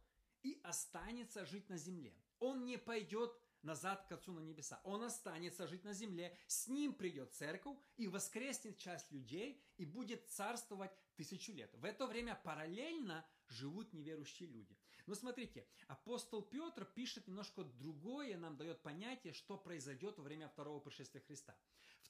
и 0.43 0.59
останется 0.63 1.45
жить 1.45 1.69
на 1.69 1.77
земле. 1.77 2.13
Он 2.39 2.65
не 2.65 2.77
пойдет 2.77 3.31
назад 3.63 4.05
к 4.07 4.11
Отцу 4.11 4.31
на 4.31 4.39
небеса. 4.39 4.79
Он 4.83 5.03
останется 5.03 5.67
жить 5.67 5.83
на 5.83 5.93
земле, 5.93 6.35
с 6.47 6.67
ним 6.67 6.93
придет 6.93 7.33
церковь 7.33 7.77
и 7.97 8.07
воскреснет 8.07 8.77
часть 8.77 9.11
людей 9.11 9.61
и 9.77 9.85
будет 9.85 10.27
царствовать 10.29 10.91
тысячу 11.15 11.51
лет. 11.53 11.73
В 11.75 11.83
это 11.83 12.07
время 12.07 12.39
параллельно 12.43 13.25
живут 13.49 13.93
неверующие 13.93 14.49
люди. 14.49 14.77
Но 15.05 15.15
смотрите, 15.15 15.65
апостол 15.87 16.41
Петр 16.41 16.85
пишет 16.85 17.27
немножко 17.27 17.63
другое, 17.63 18.37
нам 18.37 18.57
дает 18.57 18.81
понятие, 18.81 19.33
что 19.33 19.57
произойдет 19.57 20.17
во 20.17 20.23
время 20.23 20.49
второго 20.49 20.79
пришествия 20.79 21.21
Христа. 21.21 21.57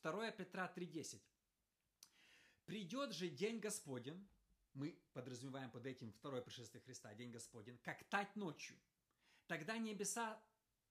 2 0.01 0.31
Петра 0.31 0.71
3.10. 0.75 1.21
«Придет 2.65 3.13
же 3.13 3.29
день 3.29 3.59
Господень, 3.59 4.27
мы 4.73 4.99
подразумеваем 5.13 5.71
под 5.71 5.85
этим 5.85 6.11
второе 6.11 6.41
пришествие 6.41 6.81
Христа, 6.81 7.13
день 7.13 7.31
Господень, 7.31 7.77
как 7.79 8.03
тать 8.09 8.35
ночью, 8.35 8.77
Тогда 9.47 9.77
небеса 9.77 10.41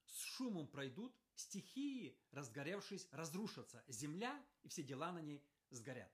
с 0.06 0.22
шумом 0.22 0.66
пройдут, 0.66 1.14
стихии, 1.34 2.18
разгоревшись, 2.32 3.08
разрушатся, 3.12 3.84
земля 3.86 4.42
и 4.62 4.68
все 4.68 4.82
дела 4.82 5.12
на 5.12 5.20
ней 5.20 5.44
сгорят. 5.70 6.10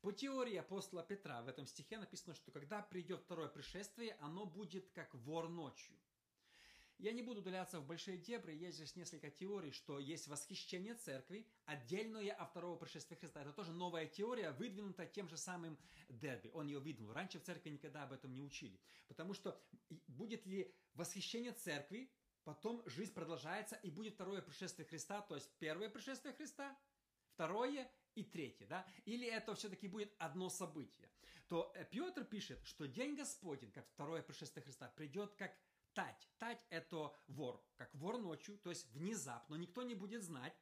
По 0.00 0.12
теории 0.12 0.56
апостола 0.56 1.02
Петра 1.02 1.42
в 1.42 1.48
этом 1.48 1.66
стихе 1.66 1.98
написано, 1.98 2.34
что 2.34 2.50
когда 2.50 2.82
придет 2.82 3.22
второе 3.22 3.48
пришествие, 3.48 4.16
оно 4.20 4.46
будет 4.46 4.90
как 4.90 5.14
вор 5.14 5.48
ночью. 5.48 5.96
Я 7.02 7.12
не 7.12 7.22
буду 7.22 7.40
удаляться 7.40 7.80
в 7.80 7.84
большие 7.84 8.16
дебри, 8.16 8.54
есть 8.54 8.76
здесь 8.76 8.94
несколько 8.94 9.28
теорий, 9.28 9.72
что 9.72 9.98
есть 9.98 10.28
восхищение 10.28 10.94
церкви, 10.94 11.48
отдельное 11.64 12.32
от 12.32 12.50
второго 12.50 12.76
пришествия 12.76 13.18
Христа. 13.18 13.40
Это 13.42 13.52
тоже 13.52 13.72
новая 13.72 14.06
теория, 14.06 14.52
выдвинутая 14.52 15.08
тем 15.08 15.28
же 15.28 15.36
самым 15.36 15.76
Дерби. 16.08 16.52
Он 16.54 16.68
ее 16.68 16.78
выдвинул. 16.78 17.12
Раньше 17.12 17.40
в 17.40 17.42
церкви 17.42 17.70
никогда 17.70 18.04
об 18.04 18.12
этом 18.12 18.32
не 18.32 18.40
учили. 18.40 18.80
Потому 19.08 19.34
что 19.34 19.60
будет 20.06 20.46
ли 20.46 20.72
восхищение 20.94 21.50
церкви 21.50 22.08
потом 22.44 22.84
жизнь 22.86 23.12
продолжается, 23.12 23.74
и 23.82 23.90
будет 23.90 24.14
второе 24.14 24.40
пришествие 24.40 24.86
Христа, 24.86 25.22
то 25.22 25.34
есть 25.34 25.50
первое 25.58 25.90
пришествие 25.90 26.32
Христа, 26.34 26.78
второе 27.32 27.90
и 28.14 28.22
третье, 28.22 28.66
да? 28.66 28.86
Или 29.06 29.26
это 29.26 29.56
все-таки 29.56 29.88
будет 29.88 30.14
одно 30.18 30.48
событие? 30.48 31.10
То 31.48 31.72
э, 31.74 31.84
Петр 31.84 32.24
пишет, 32.24 32.64
что 32.64 32.86
день 32.86 33.16
Господень, 33.16 33.72
как 33.72 33.88
второе 33.88 34.22
пришествие 34.22 34.62
Христа, 34.62 34.88
придет 34.88 35.34
как 35.34 35.52
тать. 35.94 36.28
Тать– 36.38 36.64
это 36.70 37.14
вор, 37.28 37.64
как 37.76 37.94
вор 37.94 38.18
ночью, 38.18 38.58
то 38.58 38.70
есть 38.70 38.86
внезапно, 38.92 39.54
никто 39.56 39.82
не 39.82 39.94
будет 39.94 40.22
знать. 40.22 40.54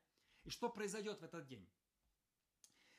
И 0.45 0.51
что 0.51 0.69
произойдет 0.69 1.21
в 1.21 1.25
этот 1.25 1.47
день? 1.47 1.69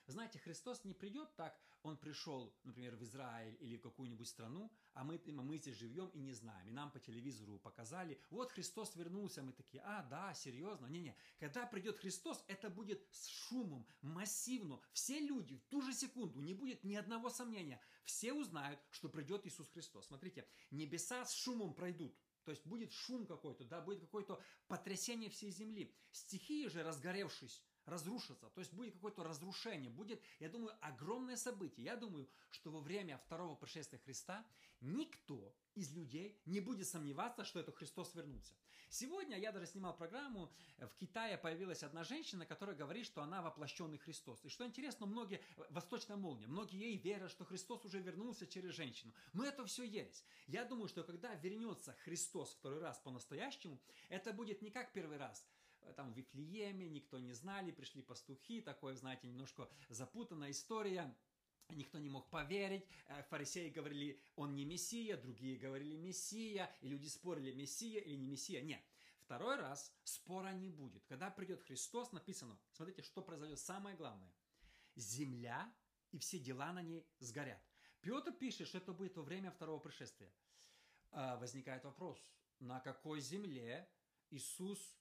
Знаете, 0.07 0.39
Христос 0.39 0.83
не 0.83 0.93
придет 0.93 1.35
так, 1.35 1.57
Он 1.83 1.97
пришел, 1.97 2.55
например, 2.63 2.95
в 2.95 3.03
Израиль 3.03 3.57
или 3.59 3.77
в 3.77 3.81
какую-нибудь 3.81 4.27
страну, 4.27 4.71
а 4.93 5.03
мы, 5.03 5.21
мы 5.25 5.57
здесь 5.57 5.77
живем 5.77 6.09
и 6.09 6.19
не 6.19 6.33
знаем. 6.33 6.67
И 6.67 6.71
нам 6.71 6.91
по 6.91 6.99
телевизору 6.99 7.59
показали, 7.59 8.19
вот 8.29 8.51
Христос 8.51 8.95
вернулся, 8.95 9.41
мы 9.41 9.53
такие, 9.53 9.81
а, 9.83 10.03
да, 10.03 10.33
серьезно? 10.33 10.87
Не-не, 10.87 11.15
когда 11.39 11.65
придет 11.65 11.97
Христос, 11.97 12.43
это 12.47 12.69
будет 12.69 13.01
с 13.11 13.27
шумом, 13.27 13.87
массивно. 14.01 14.79
Все 14.93 15.19
люди 15.19 15.57
в 15.57 15.65
ту 15.67 15.81
же 15.81 15.93
секунду, 15.93 16.41
не 16.41 16.53
будет 16.53 16.83
ни 16.83 16.95
одного 16.95 17.29
сомнения. 17.29 17.79
Все 18.03 18.33
узнают, 18.33 18.79
что 18.89 19.09
придет 19.09 19.45
Иисус 19.45 19.69
Христос. 19.69 20.07
Смотрите, 20.07 20.47
небеса 20.71 21.25
с 21.25 21.33
шумом 21.33 21.73
пройдут. 21.73 22.15
То 22.43 22.51
есть 22.51 22.65
будет 22.65 22.91
шум 22.91 23.27
какой-то, 23.27 23.63
да, 23.65 23.81
будет 23.81 24.01
какое-то 24.01 24.41
потрясение 24.67 25.29
всей 25.29 25.51
земли. 25.51 25.93
Стихии 26.11 26.67
же, 26.67 26.83
разгоревшись, 26.83 27.63
разрушится. 27.85 28.49
То 28.49 28.59
есть 28.59 28.73
будет 28.73 28.93
какое-то 28.93 29.23
разрушение, 29.23 29.89
будет, 29.89 30.21
я 30.39 30.49
думаю, 30.49 30.75
огромное 30.81 31.35
событие. 31.35 31.85
Я 31.85 31.95
думаю, 31.95 32.27
что 32.51 32.71
во 32.71 32.79
время 32.79 33.17
второго 33.17 33.55
пришествия 33.55 33.99
Христа 33.99 34.45
никто 34.81 35.53
из 35.75 35.91
людей 35.93 36.39
не 36.45 36.59
будет 36.59 36.87
сомневаться, 36.87 37.45
что 37.45 37.59
это 37.59 37.71
Христос 37.71 38.13
вернулся. 38.15 38.53
Сегодня 38.89 39.39
я 39.39 39.53
даже 39.53 39.67
снимал 39.67 39.95
программу, 39.95 40.51
в 40.77 40.97
Китае 40.97 41.37
появилась 41.37 41.81
одна 41.81 42.03
женщина, 42.03 42.45
которая 42.45 42.75
говорит, 42.75 43.05
что 43.05 43.21
она 43.21 43.41
воплощенный 43.41 43.97
Христос. 43.97 44.43
И 44.43 44.49
что 44.49 44.65
интересно, 44.65 45.05
многие, 45.05 45.41
восточная 45.69 46.17
молния, 46.17 46.47
многие 46.47 46.77
ей 46.77 46.97
верят, 46.97 47.31
что 47.31 47.45
Христос 47.45 47.85
уже 47.85 47.99
вернулся 47.99 48.45
через 48.45 48.73
женщину. 48.73 49.13
Но 49.31 49.45
это 49.45 49.65
все 49.65 49.83
ересь. 49.83 50.25
Я 50.47 50.65
думаю, 50.65 50.89
что 50.89 51.05
когда 51.05 51.33
вернется 51.35 51.95
Христос 52.03 52.53
второй 52.53 52.79
раз 52.79 52.99
по-настоящему, 52.99 53.79
это 54.09 54.33
будет 54.33 54.61
не 54.61 54.71
как 54.71 54.91
первый 54.91 55.17
раз– 55.17 55.47
там 55.95 56.13
в 56.13 56.17
Вифлееме, 56.17 56.89
никто 56.89 57.19
не 57.19 57.33
знали, 57.33 57.71
пришли 57.71 58.01
пастухи, 58.01 58.61
такое, 58.61 58.95
знаете, 58.95 59.27
немножко 59.27 59.69
запутанная 59.89 60.51
история. 60.51 61.15
Никто 61.69 61.99
не 61.99 62.09
мог 62.09 62.29
поверить. 62.29 62.83
Э, 63.07 63.23
фарисеи 63.29 63.69
говорили, 63.69 64.21
он 64.35 64.55
не 64.55 64.65
Мессия, 64.65 65.15
другие 65.15 65.57
говорили 65.57 65.95
Мессия, 65.95 66.69
и 66.81 66.89
люди 66.89 67.07
спорили, 67.07 67.53
Мессия 67.53 68.01
или 68.01 68.15
не 68.15 68.27
Мессия. 68.27 68.61
Нет. 68.61 68.81
Второй 69.21 69.55
раз 69.55 69.93
спора 70.03 70.51
не 70.51 70.69
будет. 70.69 71.05
Когда 71.05 71.29
придет 71.29 71.61
Христос, 71.61 72.11
написано, 72.11 72.59
смотрите, 72.73 73.01
что 73.03 73.21
произойдет 73.21 73.59
самое 73.59 73.95
главное. 73.95 74.33
Земля 74.95 75.73
и 76.11 76.17
все 76.17 76.39
дела 76.39 76.73
на 76.73 76.81
ней 76.81 77.07
сгорят. 77.19 77.61
Петр 78.01 78.33
пишет, 78.33 78.67
что 78.67 78.79
это 78.79 78.91
будет 78.91 79.15
во 79.15 79.23
время 79.23 79.49
второго 79.51 79.79
пришествия. 79.79 80.33
А, 81.11 81.37
возникает 81.37 81.85
вопрос, 81.85 82.19
на 82.59 82.81
какой 82.81 83.21
земле 83.21 83.87
Иисус 84.29 84.97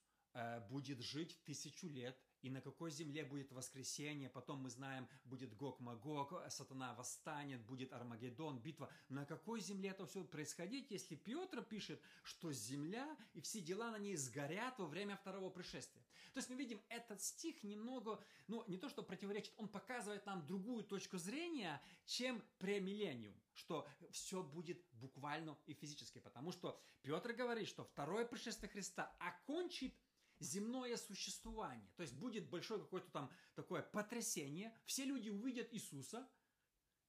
будет 0.69 1.01
жить 1.01 1.37
тысячу 1.43 1.87
лет, 1.87 2.17
и 2.41 2.49
на 2.49 2.61
какой 2.61 2.89
земле 2.89 3.23
будет 3.23 3.51
воскресение, 3.51 4.29
потом 4.29 4.59
мы 4.59 4.69
знаем, 4.69 5.07
будет 5.25 5.55
Гог-Магог, 5.55 6.33
сатана 6.49 6.93
восстанет, 6.95 7.61
будет 7.65 7.93
Армагеддон, 7.93 8.59
битва. 8.59 8.91
На 9.09 9.25
какой 9.25 9.59
земле 9.59 9.89
это 9.89 10.05
все 10.05 10.23
происходить, 10.23 10.89
если 10.89 11.15
Петр 11.15 11.61
пишет, 11.61 12.01
что 12.23 12.51
земля 12.51 13.15
и 13.33 13.41
все 13.41 13.61
дела 13.61 13.91
на 13.91 13.99
ней 13.99 14.15
сгорят 14.15 14.79
во 14.79 14.87
время 14.87 15.15
второго 15.17 15.49
пришествия? 15.49 16.03
То 16.33 16.39
есть 16.39 16.49
мы 16.49 16.55
видим, 16.55 16.81
этот 16.87 17.21
стих 17.21 17.61
немного, 17.63 18.23
ну 18.47 18.63
не 18.67 18.77
то 18.77 18.87
что 18.89 19.03
противоречит, 19.03 19.53
он 19.57 19.67
показывает 19.67 20.25
нам 20.25 20.45
другую 20.47 20.83
точку 20.83 21.17
зрения, 21.17 21.81
чем 22.05 22.41
премиллениум, 22.57 23.35
что 23.53 23.85
все 24.11 24.41
будет 24.41 24.81
буквально 24.93 25.57
и 25.65 25.73
физически, 25.73 26.19
потому 26.19 26.53
что 26.53 26.79
Петр 27.01 27.33
говорит, 27.33 27.67
что 27.67 27.83
второе 27.83 28.25
пришествие 28.25 28.69
Христа 28.69 29.13
окончит 29.19 29.93
земное 30.41 30.97
существование. 30.97 31.89
То 31.95 32.03
есть 32.03 32.15
будет 32.15 32.49
большое 32.49 32.79
какое-то 32.79 33.09
там 33.11 33.31
такое 33.55 33.81
потрясение, 33.81 34.75
все 34.85 35.05
люди 35.05 35.29
увидят 35.29 35.73
Иисуса, 35.73 36.27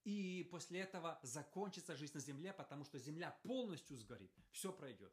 и 0.05 0.49
после 0.51 0.81
этого 0.81 1.19
закончится 1.23 1.97
жизнь 1.97 2.15
на 2.15 2.21
земле, 2.21 2.53
потому 2.53 2.85
что 2.85 2.99
земля 2.99 3.31
полностью 3.43 3.97
сгорит, 3.97 4.33
все 4.51 4.73
пройдет. 4.73 5.13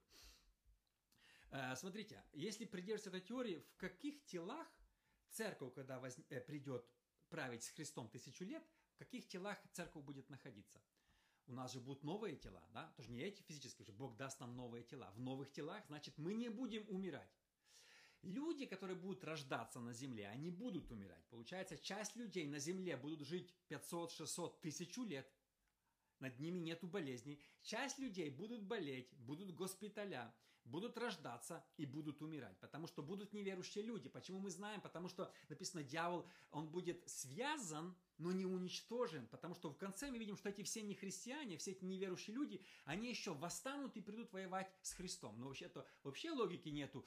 Э, 1.52 1.76
смотрите, 1.76 2.24
если 2.34 2.66
придерживаться 2.66 3.10
этой 3.10 3.22
теории, 3.22 3.64
в 3.74 3.78
каких 3.78 4.24
телах 4.26 4.68
церковь, 5.30 5.74
когда. 5.74 6.02
Э, 6.30 6.42
придет 6.42 6.86
править 7.30 7.64
с 7.64 7.70
Христом 7.70 8.10
тысячу 8.10 8.44
лет, 8.44 8.64
в 8.96 8.98
каких 8.98 9.28
телах 9.28 9.58
церковь 9.72 10.04
будет 10.04 10.30
находиться? 10.30 10.82
У 11.46 11.54
нас 11.54 11.74
же 11.74 11.80
будут 11.80 12.04
новые 12.04 12.36
тела, 12.36 12.64
да? 12.74 12.92
Тоже 12.96 13.12
не 13.12 13.22
эти 13.22 13.42
физические, 13.42 13.84
уже 13.84 13.92
Бог 13.92 14.16
даст 14.18 14.40
нам 14.40 14.56
новые 14.56 14.84
тела. 14.84 15.12
В 15.16 15.20
новых 15.20 15.52
телах, 15.52 15.84
значит, 15.88 16.18
мы 16.18 16.34
не 16.34 16.50
будем 16.50 16.86
умирать. 16.90 17.39
Люди, 18.22 18.66
которые 18.66 18.98
будут 18.98 19.24
рождаться 19.24 19.80
на 19.80 19.94
Земле, 19.94 20.28
они 20.28 20.50
будут 20.50 20.92
умирать. 20.92 21.26
Получается, 21.30 21.78
часть 21.78 22.16
людей 22.16 22.48
на 22.48 22.60
Земле 22.60 22.98
будут 22.98 23.22
жить 23.22 23.54
500, 23.70 24.12
600, 24.12 24.62
тысячу 24.62 25.04
лет. 25.04 25.32
Над 26.20 26.38
ними 26.40 26.60
нету 26.60 26.88
болезней. 26.88 27.42
Часть 27.62 27.98
людей 27.98 28.30
будут 28.30 28.64
болеть, 28.64 29.10
будут 29.20 29.56
госпиталя, 29.56 30.34
будут 30.66 30.98
рождаться 30.98 31.64
и 31.78 31.86
будут 31.86 32.22
умирать. 32.22 32.60
Потому 32.60 32.88
что 32.88 33.02
будут 33.02 33.34
неверующие 33.34 33.84
люди. 33.84 34.10
Почему 34.10 34.40
мы 34.40 34.50
знаем? 34.50 34.82
Потому 34.82 35.08
что 35.08 35.32
написано, 35.48 35.84
дьявол, 35.84 36.28
он 36.52 36.70
будет 36.70 37.02
связан, 37.10 37.96
но 38.18 38.32
не 38.32 38.46
уничтожен. 38.46 39.28
Потому 39.28 39.56
что 39.56 39.70
в 39.70 39.78
конце 39.78 40.12
мы 40.12 40.18
видим, 40.18 40.38
что 40.38 40.50
эти 40.50 40.64
все 40.64 40.82
нехристиане, 40.82 41.58
все 41.58 41.72
эти 41.72 41.86
неверующие 41.86 42.36
люди, 42.36 42.62
они 42.86 43.10
еще 43.10 43.34
восстанут 43.34 43.96
и 43.98 44.02
придут 44.02 44.32
воевать 44.32 44.72
с 44.82 44.94
Христом. 44.94 45.40
Но 45.40 45.48
вообще-то 45.48 45.88
вообще 46.04 46.32
логики 46.32 46.70
нету 46.70 47.06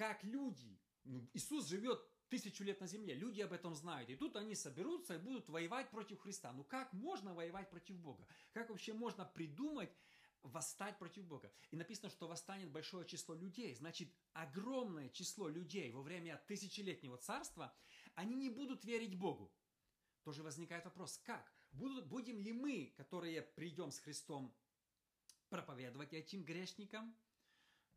как 0.00 0.24
люди, 0.24 0.80
ну, 1.04 1.28
Иисус 1.34 1.66
живет 1.66 2.02
тысячу 2.30 2.64
лет 2.64 2.80
на 2.80 2.86
земле, 2.86 3.14
люди 3.14 3.42
об 3.42 3.52
этом 3.52 3.74
знают, 3.74 4.08
и 4.08 4.16
тут 4.16 4.34
они 4.34 4.54
соберутся 4.54 5.16
и 5.16 5.18
будут 5.18 5.50
воевать 5.50 5.90
против 5.90 6.20
Христа. 6.20 6.54
Ну 6.54 6.64
как 6.64 6.90
можно 6.94 7.34
воевать 7.34 7.68
против 7.68 7.98
Бога? 7.98 8.26
Как 8.54 8.70
вообще 8.70 8.94
можно 8.94 9.26
придумать 9.26 9.94
восстать 10.42 10.98
против 10.98 11.26
Бога? 11.26 11.52
И 11.70 11.76
написано, 11.76 12.08
что 12.08 12.28
восстанет 12.28 12.70
большое 12.70 13.06
число 13.06 13.34
людей, 13.34 13.74
значит, 13.74 14.10
огромное 14.32 15.10
число 15.10 15.48
людей 15.48 15.92
во 15.92 16.00
время 16.00 16.42
тысячелетнего 16.46 17.18
царства, 17.18 17.70
они 18.14 18.36
не 18.36 18.48
будут 18.48 18.86
верить 18.86 19.18
Богу. 19.18 19.52
Тоже 20.22 20.42
возникает 20.42 20.86
вопрос, 20.86 21.18
как? 21.18 21.52
Будут, 21.72 22.06
будем 22.06 22.40
ли 22.40 22.54
мы, 22.54 22.94
которые 22.96 23.42
придем 23.42 23.90
с 23.90 23.98
Христом, 23.98 24.56
проповедовать 25.50 26.14
этим 26.14 26.42
грешникам– 26.42 27.14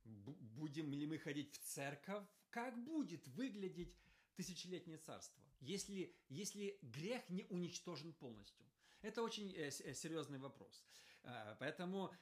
будем 0.03 0.91
ли 0.93 1.05
мы 1.05 1.17
ходить 1.17 1.53
в 1.53 1.59
церковь, 1.59 2.25
как 2.49 2.77
будет 2.83 3.27
выглядеть 3.29 3.95
тысячелетнее 4.35 4.97
царство, 4.97 5.43
если, 5.59 6.15
если 6.29 6.77
грех 6.81 7.27
не 7.29 7.45
уничтожен 7.49 8.13
полностью. 8.13 8.65
Это 9.01 9.21
очень 9.21 9.51
э, 9.53 9.69
э 9.69 9.93
серьезный 9.93 10.39
вопрос. 10.39 10.83
Э, 11.23 11.55
поэтому 11.59 12.13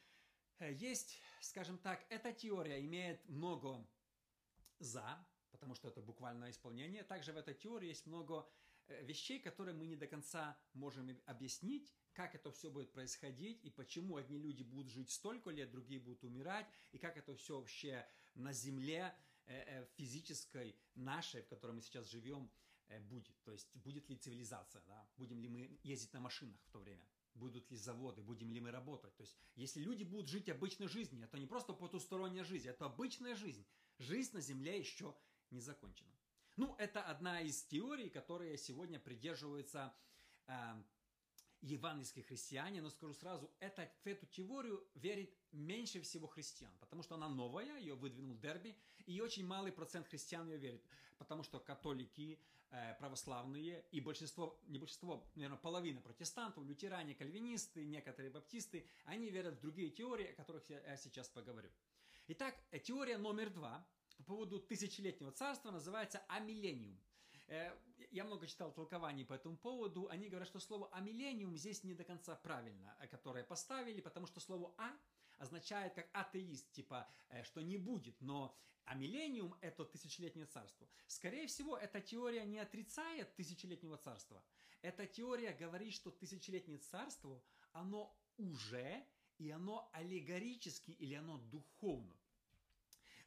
э, 0.59 0.73
есть, 0.73 1.19
скажем 1.41 1.77
так, 1.77 2.05
эта 2.09 2.33
теория 2.33 2.83
имеет 2.85 3.27
много 3.29 3.85
за, 4.79 5.25
потому 5.51 5.75
что 5.75 5.87
это 5.87 6.01
буквальное 6.01 6.51
исполнение. 6.51 7.03
Также 7.03 7.33
в 7.33 7.37
этой 7.37 7.53
теории 7.53 7.89
есть 7.89 8.05
много 8.07 8.49
вещей, 9.01 9.39
которые 9.39 9.75
мы 9.75 9.87
не 9.87 9.95
до 9.95 10.07
конца 10.07 10.57
можем 10.73 11.09
объяснить, 11.25 11.93
как 12.13 12.35
это 12.35 12.51
все 12.51 12.69
будет 12.69 12.91
происходить 12.91 13.63
и 13.63 13.69
почему 13.69 14.17
одни 14.17 14.37
люди 14.37 14.63
будут 14.63 14.91
жить 14.91 15.09
столько 15.09 15.49
лет, 15.49 15.71
другие 15.71 15.99
будут 15.99 16.23
умирать, 16.23 16.67
и 16.91 16.97
как 16.97 17.17
это 17.17 17.35
все 17.35 17.57
вообще 17.57 18.05
на 18.35 18.53
земле 18.53 19.15
э, 19.45 19.81
э, 19.81 19.85
физической 19.95 20.75
нашей, 20.95 21.41
в 21.41 21.47
которой 21.47 21.71
мы 21.71 21.81
сейчас 21.81 22.05
живем, 22.07 22.51
э, 22.87 22.99
будет. 22.99 23.35
То 23.43 23.51
есть 23.51 23.69
будет 23.75 24.09
ли 24.09 24.17
цивилизация, 24.17 24.81
да? 24.87 25.07
будем 25.17 25.39
ли 25.39 25.47
мы 25.47 25.79
ездить 25.83 26.13
на 26.13 26.19
машинах 26.19 26.59
в 26.65 26.71
то 26.71 26.79
время, 26.79 27.07
будут 27.33 27.69
ли 27.71 27.77
заводы, 27.77 28.21
будем 28.21 28.51
ли 28.51 28.59
мы 28.59 28.71
работать. 28.71 29.15
То 29.15 29.23
есть 29.23 29.37
если 29.55 29.81
люди 29.81 30.03
будут 30.03 30.27
жить 30.27 30.49
обычной 30.49 30.87
жизнью, 30.87 31.23
это 31.23 31.37
не 31.37 31.47
просто 31.47 31.73
потусторонняя 31.73 32.43
жизнь, 32.43 32.67
это 32.67 32.85
обычная 32.85 33.35
жизнь. 33.35 33.65
Жизнь 33.99 34.33
на 34.33 34.41
земле 34.41 34.77
еще 34.77 35.15
не 35.49 35.61
закончена. 35.61 36.11
Ну, 36.61 36.75
это 36.77 37.01
одна 37.01 37.41
из 37.41 37.63
теорий, 37.63 38.07
которые 38.07 38.55
сегодня 38.55 38.99
придерживаются 38.99 39.91
евангельские 41.61 42.23
христиане, 42.23 42.83
но 42.83 42.91
скажу 42.91 43.15
сразу, 43.15 43.49
это, 43.59 43.91
в 44.03 44.07
эту 44.07 44.27
теорию 44.27 44.87
верит 44.93 45.35
меньше 45.51 46.01
всего 46.01 46.27
христиан, 46.27 46.71
потому 46.79 47.01
что 47.01 47.15
она 47.15 47.29
новая, 47.29 47.79
ее 47.79 47.95
выдвинул 47.95 48.37
Дерби, 48.37 48.77
и 49.07 49.19
очень 49.21 49.43
малый 49.43 49.71
процент 49.71 50.07
христиан 50.07 50.47
ее 50.51 50.57
верит, 50.57 50.85
потому 51.17 51.41
что 51.41 51.59
католики, 51.59 52.39
э, 52.69 52.93
православные 52.99 53.83
и 53.89 53.99
большинство, 53.99 54.61
не 54.67 54.77
большинство, 54.77 55.27
наверное, 55.33 55.57
половина 55.57 55.99
протестантов, 55.99 56.63
лютеране, 56.63 57.15
кальвинисты, 57.15 57.85
некоторые 57.85 58.29
баптисты, 58.29 58.85
они 59.05 59.31
верят 59.31 59.55
в 59.55 59.61
другие 59.61 59.89
теории, 59.89 60.27
о 60.27 60.35
которых 60.35 60.69
я 60.69 60.95
сейчас 60.95 61.27
поговорю. 61.27 61.71
Итак, 62.27 62.55
э, 62.69 62.77
теория 62.77 63.17
номер 63.17 63.49
два 63.49 63.83
по 64.17 64.23
поводу 64.23 64.59
тысячелетнего 64.59 65.31
царства 65.31 65.71
называется 65.71 66.23
амиллениум. 66.27 66.99
Э, 67.47 67.71
я 68.11 68.23
много 68.23 68.47
читал 68.47 68.71
толкований 68.73 69.25
по 69.25 69.33
этому 69.33 69.57
поводу. 69.57 70.07
Они 70.09 70.27
говорят, 70.29 70.47
что 70.47 70.59
слово 70.59 70.89
амиллениум 70.93 71.55
здесь 71.57 71.83
не 71.83 71.93
до 71.93 72.03
конца 72.03 72.35
правильно, 72.35 72.95
э, 72.99 73.07
которое 73.07 73.43
поставили, 73.43 74.01
потому 74.01 74.27
что 74.27 74.39
слово 74.39 74.73
«а» 74.77 74.91
означает 75.37 75.93
как 75.93 76.07
атеист, 76.13 76.71
типа, 76.71 77.09
что 77.43 77.61
не 77.61 77.77
будет, 77.77 78.21
но 78.21 78.55
а 78.85 78.95
это 79.61 79.85
тысячелетнее 79.85 80.45
царство. 80.45 80.87
Скорее 81.07 81.47
всего, 81.47 81.77
эта 81.77 82.01
теория 82.01 82.43
не 82.45 82.59
отрицает 82.59 83.33
тысячелетнего 83.35 83.97
царства. 83.97 84.43
Эта 84.81 85.05
теория 85.07 85.53
говорит, 85.53 85.93
что 85.93 86.11
тысячелетнее 86.11 86.79
царство, 86.79 87.41
оно 87.71 88.15
уже 88.37 89.05
и 89.37 89.49
оно 89.49 89.89
аллегорически 89.93 90.91
или 90.91 91.15
оно 91.15 91.37
духовно. 91.37 92.15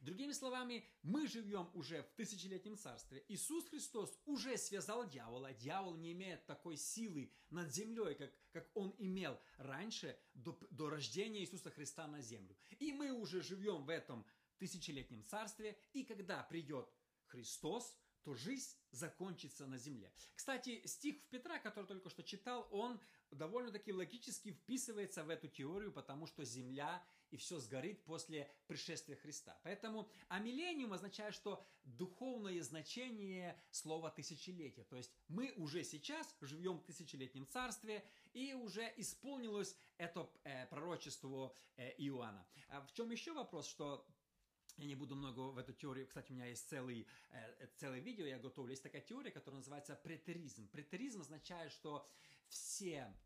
Другими 0.05 0.33
словами, 0.33 0.87
мы 1.01 1.27
живем 1.27 1.67
уже 1.73 2.03
в 2.03 2.11
тысячелетнем 2.11 2.77
царстве. 2.77 3.25
Иисус 3.27 3.67
Христос 3.69 4.21
уже 4.27 4.55
связал 4.55 5.09
дьявола. 5.09 5.51
Дьявол 5.53 5.95
не 5.95 6.11
имеет 6.11 6.45
такой 6.45 6.77
силы 6.77 7.31
над 7.49 7.73
землей, 7.73 8.13
как, 8.13 8.31
как 8.51 8.69
он 8.75 8.93
имел 8.99 9.39
раньше, 9.57 10.15
до, 10.35 10.55
до 10.69 10.91
рождения 10.91 11.39
Иисуса 11.39 11.71
Христа 11.71 12.05
на 12.05 12.21
землю. 12.21 12.55
И 12.77 12.93
мы 12.93 13.13
уже 13.13 13.41
живем 13.41 13.83
в 13.83 13.89
этом 13.89 14.23
тысячелетнем 14.59 15.25
царстве. 15.25 15.75
И 15.93 16.03
когда 16.03 16.43
придет 16.43 16.87
Христос, 17.25 17.97
то 18.21 18.35
жизнь 18.35 18.77
закончится 18.91 19.65
на 19.65 19.79
земле. 19.79 20.13
Кстати, 20.35 20.85
стих 20.85 21.15
в 21.23 21.29
Петра, 21.29 21.57
который 21.57 21.85
только 21.85 22.11
что 22.11 22.21
читал, 22.21 22.67
он 22.71 23.01
довольно-таки 23.31 23.91
логически 23.91 24.51
вписывается 24.51 25.23
в 25.23 25.29
эту 25.29 25.47
теорию, 25.47 25.91
потому 25.91 26.27
что 26.27 26.43
земля 26.43 27.03
и 27.35 27.37
все 27.37 27.59
сгорит 27.59 28.01
после 28.05 28.49
пришествия 28.67 29.17
Христа. 29.17 29.59
Поэтому 29.63 30.09
амиллениум 30.29 30.93
означает, 30.93 31.35
что 31.35 31.65
духовное 31.83 32.61
значение 32.63 33.61
слова 33.71 34.09
тысячелетия. 34.09 34.83
То 34.85 34.95
есть 34.95 35.11
мы 35.27 35.51
уже 35.57 35.83
сейчас 35.83 36.33
живем 36.39 36.79
в 36.79 36.83
тысячелетнем 36.83 37.45
царстве, 37.47 38.05
и 38.31 38.53
уже 38.53 38.91
исполнилось 38.95 39.75
это 39.97 40.29
э, 40.43 40.65
пророчество 40.67 41.53
э, 41.75 41.91
Иоанна. 41.97 42.47
А 42.69 42.81
в 42.81 42.93
чем 42.93 43.11
еще 43.11 43.33
вопрос, 43.33 43.67
что 43.67 44.07
я 44.77 44.85
не 44.85 44.95
буду 44.95 45.15
много 45.15 45.41
в 45.41 45.57
эту 45.57 45.73
теорию. 45.73 46.07
Кстати, 46.07 46.31
у 46.31 46.35
меня 46.35 46.47
есть 46.47 46.69
целый, 46.69 47.05
э, 47.31 47.67
целое 47.75 47.99
видео, 47.99 48.25
я 48.25 48.39
готовлю. 48.39 48.71
Есть 48.71 48.83
такая 48.83 49.01
теория, 49.01 49.31
которая 49.31 49.59
называется 49.59 49.95
претеризм. 49.95 50.69
Претеризм 50.69 51.19
означает, 51.19 51.73
что 51.73 52.07
все 52.47 53.13
Э, 53.15 53.24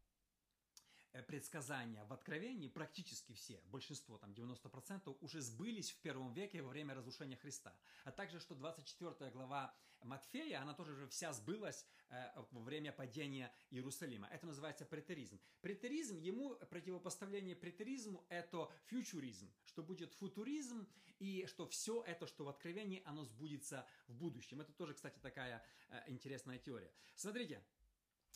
предсказания 1.27 2.03
в 2.05 2.13
Откровении, 2.13 2.67
практически 2.67 3.33
все, 3.33 3.59
большинство, 3.65 4.17
там 4.17 4.31
90%, 4.31 5.17
уже 5.21 5.41
сбылись 5.41 5.91
в 5.91 5.97
первом 6.01 6.33
веке 6.33 6.61
во 6.61 6.69
время 6.69 6.93
разрушения 6.93 7.35
Христа. 7.35 7.75
А 8.03 8.11
также, 8.11 8.39
что 8.39 8.55
24 8.55 9.31
глава 9.31 9.73
Матфея, 10.03 10.61
она 10.61 10.73
тоже 10.73 10.93
уже 10.93 11.07
вся 11.07 11.33
сбылась 11.33 11.85
э, 12.09 12.31
во 12.51 12.61
время 12.61 12.91
падения 12.91 13.51
Иерусалима. 13.69 14.27
Это 14.27 14.45
называется 14.45 14.85
претеризм. 14.85 15.39
Претеризм, 15.61 16.17
ему 16.19 16.55
противопоставление 16.55 17.55
претеризму– 17.55 18.25
это 18.29 18.71
фьючуризм, 18.85 19.51
что 19.65 19.83
будет 19.83 20.13
футуризм, 20.13 20.87
и 21.19 21.45
что 21.47 21.67
все 21.67 22.01
это, 22.03 22.27
что 22.27 22.45
в 22.45 22.49
Откровении, 22.49 23.01
оно 23.05 23.25
сбудется 23.25 23.85
в 24.07 24.13
будущем. 24.15 24.61
Это 24.61 24.71
тоже, 24.71 24.93
кстати, 24.93 25.19
такая 25.19 25.63
э, 25.89 26.03
интересная 26.07 26.59
теория. 26.59 26.91
Смотрите, 27.15 27.61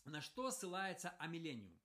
на 0.06 0.22
что 0.22 0.51
ссылается 0.51 1.12
амиллениум. 1.12 1.80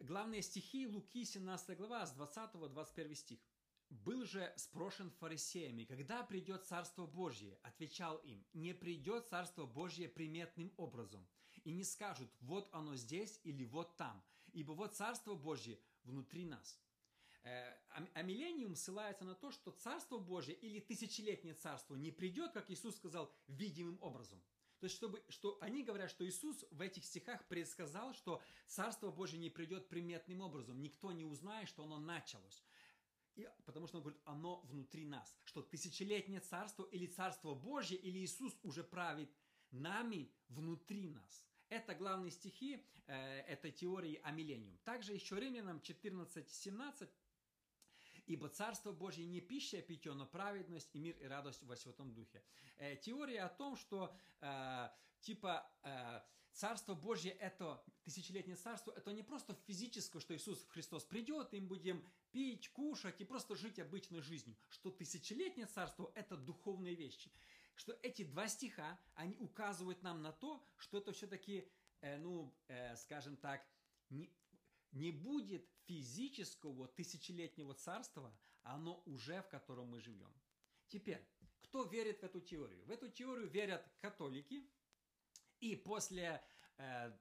Главные 0.00 0.42
стихи 0.42 0.86
Луки, 0.86 1.24
17 1.24 1.76
глава, 1.78 2.06
с 2.06 2.14
20-21 2.14 3.14
стих. 3.14 3.40
«Был 3.88 4.24
же 4.24 4.52
спрошен 4.56 5.10
фарисеями, 5.10 5.84
когда 5.84 6.22
придет 6.22 6.66
Царство 6.66 7.06
Божье? 7.06 7.58
Отвечал 7.62 8.18
им, 8.18 8.44
не 8.52 8.74
придет 8.74 9.26
Царство 9.26 9.64
Божье 9.64 10.08
приметным 10.08 10.72
образом, 10.76 11.26
и 11.64 11.72
не 11.72 11.82
скажут, 11.82 12.30
вот 12.40 12.68
оно 12.72 12.94
здесь 12.96 13.40
или 13.44 13.64
вот 13.64 13.96
там, 13.96 14.22
ибо 14.52 14.72
вот 14.72 14.94
Царство 14.94 15.34
Божье 15.34 15.78
внутри 16.04 16.44
нас». 16.44 16.78
Э, 17.44 17.74
а 18.12 18.22
миллениум 18.22 18.74
ссылается 18.74 19.24
на 19.24 19.34
то, 19.34 19.50
что 19.50 19.70
Царство 19.70 20.18
Божье 20.18 20.54
или 20.54 20.78
тысячелетнее 20.78 21.54
Царство 21.54 21.94
не 21.94 22.10
придет, 22.10 22.52
как 22.52 22.70
Иисус 22.70 22.96
сказал, 22.96 23.32
видимым 23.46 23.98
образом– 24.02 24.42
то 24.78 24.84
есть, 24.84 24.96
чтобы, 24.96 25.24
что 25.28 25.58
они 25.60 25.82
говорят, 25.82 26.10
что 26.10 26.26
Иисус 26.26 26.64
в 26.70 26.80
этих 26.80 27.04
стихах 27.04 27.46
предсказал, 27.48 28.12
что 28.14 28.42
Царство 28.66 29.10
Божье 29.10 29.38
не 29.38 29.50
придет 29.50 29.88
приметным 29.88 30.40
образом. 30.40 30.80
Никто 30.82 31.12
не 31.12 31.24
узнает, 31.24 31.68
что 31.68 31.84
оно 31.84 31.98
началось. 31.98 32.62
И, 33.36 33.48
потому 33.64 33.86
что 33.86 33.98
он 33.98 34.02
говорит, 34.02 34.20
оно 34.24 34.60
внутри 34.62 35.04
нас. 35.04 35.38
Что 35.44 35.62
тысячелетнее 35.62 36.40
царство 36.40 36.84
или 36.84 37.06
царство 37.06 37.54
Божье, 37.54 37.96
или 37.96 38.18
Иисус 38.18 38.58
уже 38.62 38.84
правит 38.84 39.30
нами 39.70 40.30
внутри 40.48 41.08
нас. 41.08 41.46
Это 41.68 41.94
главные 41.94 42.30
стихи 42.30 42.84
э, 43.06 43.40
этой 43.42 43.72
теории 43.72 44.20
о 44.22 44.30
миллениум. 44.30 44.78
Также 44.84 45.12
еще 45.12 45.38
Римлянам 45.40 45.78
14.17 45.78 47.08
Ибо 48.26 48.48
Царство 48.48 48.92
Божье 48.92 49.24
не 49.24 49.40
пища, 49.40 49.78
а 49.78 49.82
питье, 49.82 50.12
но 50.12 50.26
праведность 50.26 50.94
и 50.94 50.98
мир 50.98 51.16
и 51.18 51.24
радость 51.26 51.62
во 51.62 51.76
Святом 51.76 52.12
Духе. 52.12 52.42
Э, 52.76 52.96
теория 52.96 53.42
о 53.42 53.48
том, 53.48 53.76
что 53.76 54.14
э, 54.40 54.88
типа 55.20 55.68
э, 55.82 56.20
Царство 56.56 56.94
Божье 56.94 57.32
это 57.32 57.84
тысячелетнее 58.02 58.56
царство, 58.56 58.90
это 58.90 59.12
не 59.12 59.22
просто 59.22 59.54
физическое, 59.66 60.20
что 60.20 60.34
Иисус 60.34 60.64
Христос 60.70 61.04
придет, 61.04 61.52
и 61.52 61.60
мы 61.60 61.66
будем 61.66 62.02
пить, 62.32 62.70
кушать 62.70 63.20
и 63.20 63.24
просто 63.24 63.54
жить 63.56 63.78
обычной 63.78 64.22
жизнью. 64.22 64.56
Что 64.70 64.90
тысячелетнее 64.90 65.66
царство 65.66 66.10
это 66.14 66.34
духовные 66.34 66.94
вещи. 66.94 67.30
Что 67.74 67.92
эти 68.02 68.24
два 68.24 68.48
стиха, 68.48 68.98
они 69.14 69.36
указывают 69.36 70.02
нам 70.02 70.22
на 70.22 70.32
то, 70.32 70.64
что 70.78 70.96
это 70.96 71.12
все-таки, 71.12 71.68
э, 72.00 72.16
ну, 72.16 72.56
э, 72.68 72.96
скажем 72.96 73.36
так, 73.36 73.62
не, 74.08 74.32
не 74.96 75.12
будет 75.12 75.68
физического 75.84 76.88
тысячелетнего 76.88 77.74
царства, 77.74 78.34
оно 78.62 79.02
уже 79.06 79.42
в 79.42 79.48
котором 79.48 79.88
мы 79.88 80.00
живем. 80.00 80.32
Теперь, 80.88 81.24
кто 81.60 81.84
верит 81.84 82.20
в 82.20 82.24
эту 82.24 82.40
теорию? 82.40 82.84
В 82.86 82.90
эту 82.90 83.08
теорию 83.08 83.48
верят 83.48 83.86
католики, 84.00 84.68
и 85.60 85.76
после 85.76 86.42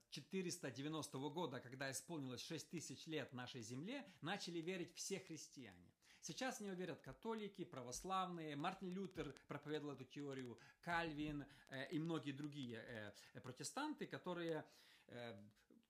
490 0.09 1.17
э, 1.17 1.21
года, 1.29 1.59
когда 1.59 1.91
исполнилось 1.91 2.41
6 2.41 2.69
тысяч 2.69 3.05
лет 3.07 3.33
нашей 3.33 3.61
земле, 3.61 4.05
начали 4.21 4.59
верить 4.59 4.93
все 4.95 5.19
христиане. 5.19 5.91
Сейчас 6.21 6.57
в 6.57 6.61
нее 6.61 6.75
верят 6.75 7.01
католики, 7.01 7.63
православные, 7.63 8.55
Мартин 8.55 8.89
Лютер 8.89 9.35
проповедовал 9.47 9.93
эту 9.93 10.05
теорию, 10.05 10.57
Кальвин 10.81 11.45
э, 11.69 11.89
и 11.91 11.99
многие 11.99 12.31
другие 12.31 13.13
э, 13.33 13.41
протестанты, 13.41 14.07
которые 14.07 14.65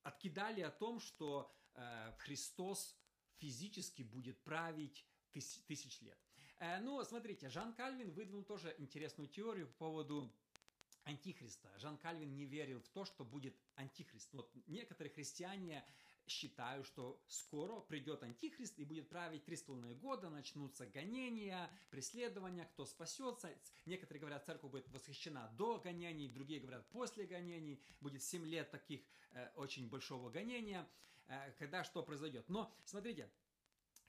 откидали 0.03 0.59
о 0.59 0.71
том, 0.71 0.99
что 0.99 1.49
Христос 2.19 2.95
физически 3.37 4.03
будет 4.03 4.41
править 4.43 5.05
тысяч, 5.31 5.61
тысяч 5.63 6.01
лет. 6.01 6.17
Э, 6.59 6.79
но 6.79 7.03
смотрите, 7.03 7.49
Жан 7.49 7.73
Кальвин 7.73 8.11
выдвинул 8.11 8.43
тоже 8.43 8.73
интересную 8.77 9.27
теорию 9.27 9.67
по 9.67 9.73
поводу 9.73 10.31
антихриста. 11.03 11.69
Жан 11.77 11.97
Кальвин 11.97 12.33
не 12.35 12.45
верил 12.45 12.79
в 12.79 12.87
то, 12.89 13.05
что 13.05 13.23
будет 13.23 13.55
антихрист. 13.75 14.33
Вот 14.33 14.51
некоторые 14.67 15.13
христиане 15.13 15.85
считают, 16.27 16.87
что 16.87 17.21
скоро 17.27 17.79
придет 17.81 18.23
антихрист 18.23 18.79
и 18.79 18.85
будет 18.85 19.07
править 19.09 19.45
три 19.45 19.55
с 19.55 19.61
половиной 19.61 19.93
года, 19.93 20.29
начнутся 20.29 20.87
гонения, 20.87 21.69
преследования, 21.91 22.65
кто 22.65 22.85
спасется. 22.85 23.55
Некоторые 23.85 24.21
говорят, 24.21 24.45
церковь 24.45 24.71
будет 24.71 24.89
восхищена 24.89 25.47
до 25.57 25.77
гонений, 25.77 26.27
другие 26.27 26.59
говорят, 26.59 26.89
после 26.89 27.27
гонений, 27.27 27.79
будет 28.01 28.23
семь 28.23 28.45
лет 28.45 28.71
таких 28.71 29.01
э, 29.33 29.51
очень 29.55 29.87
большого 29.87 30.31
гонения. 30.31 30.87
Э, 31.27 31.51
когда 31.57 31.83
что 31.83 32.03
произойдет. 32.03 32.47
Но 32.49 32.73
смотрите, 32.85 33.29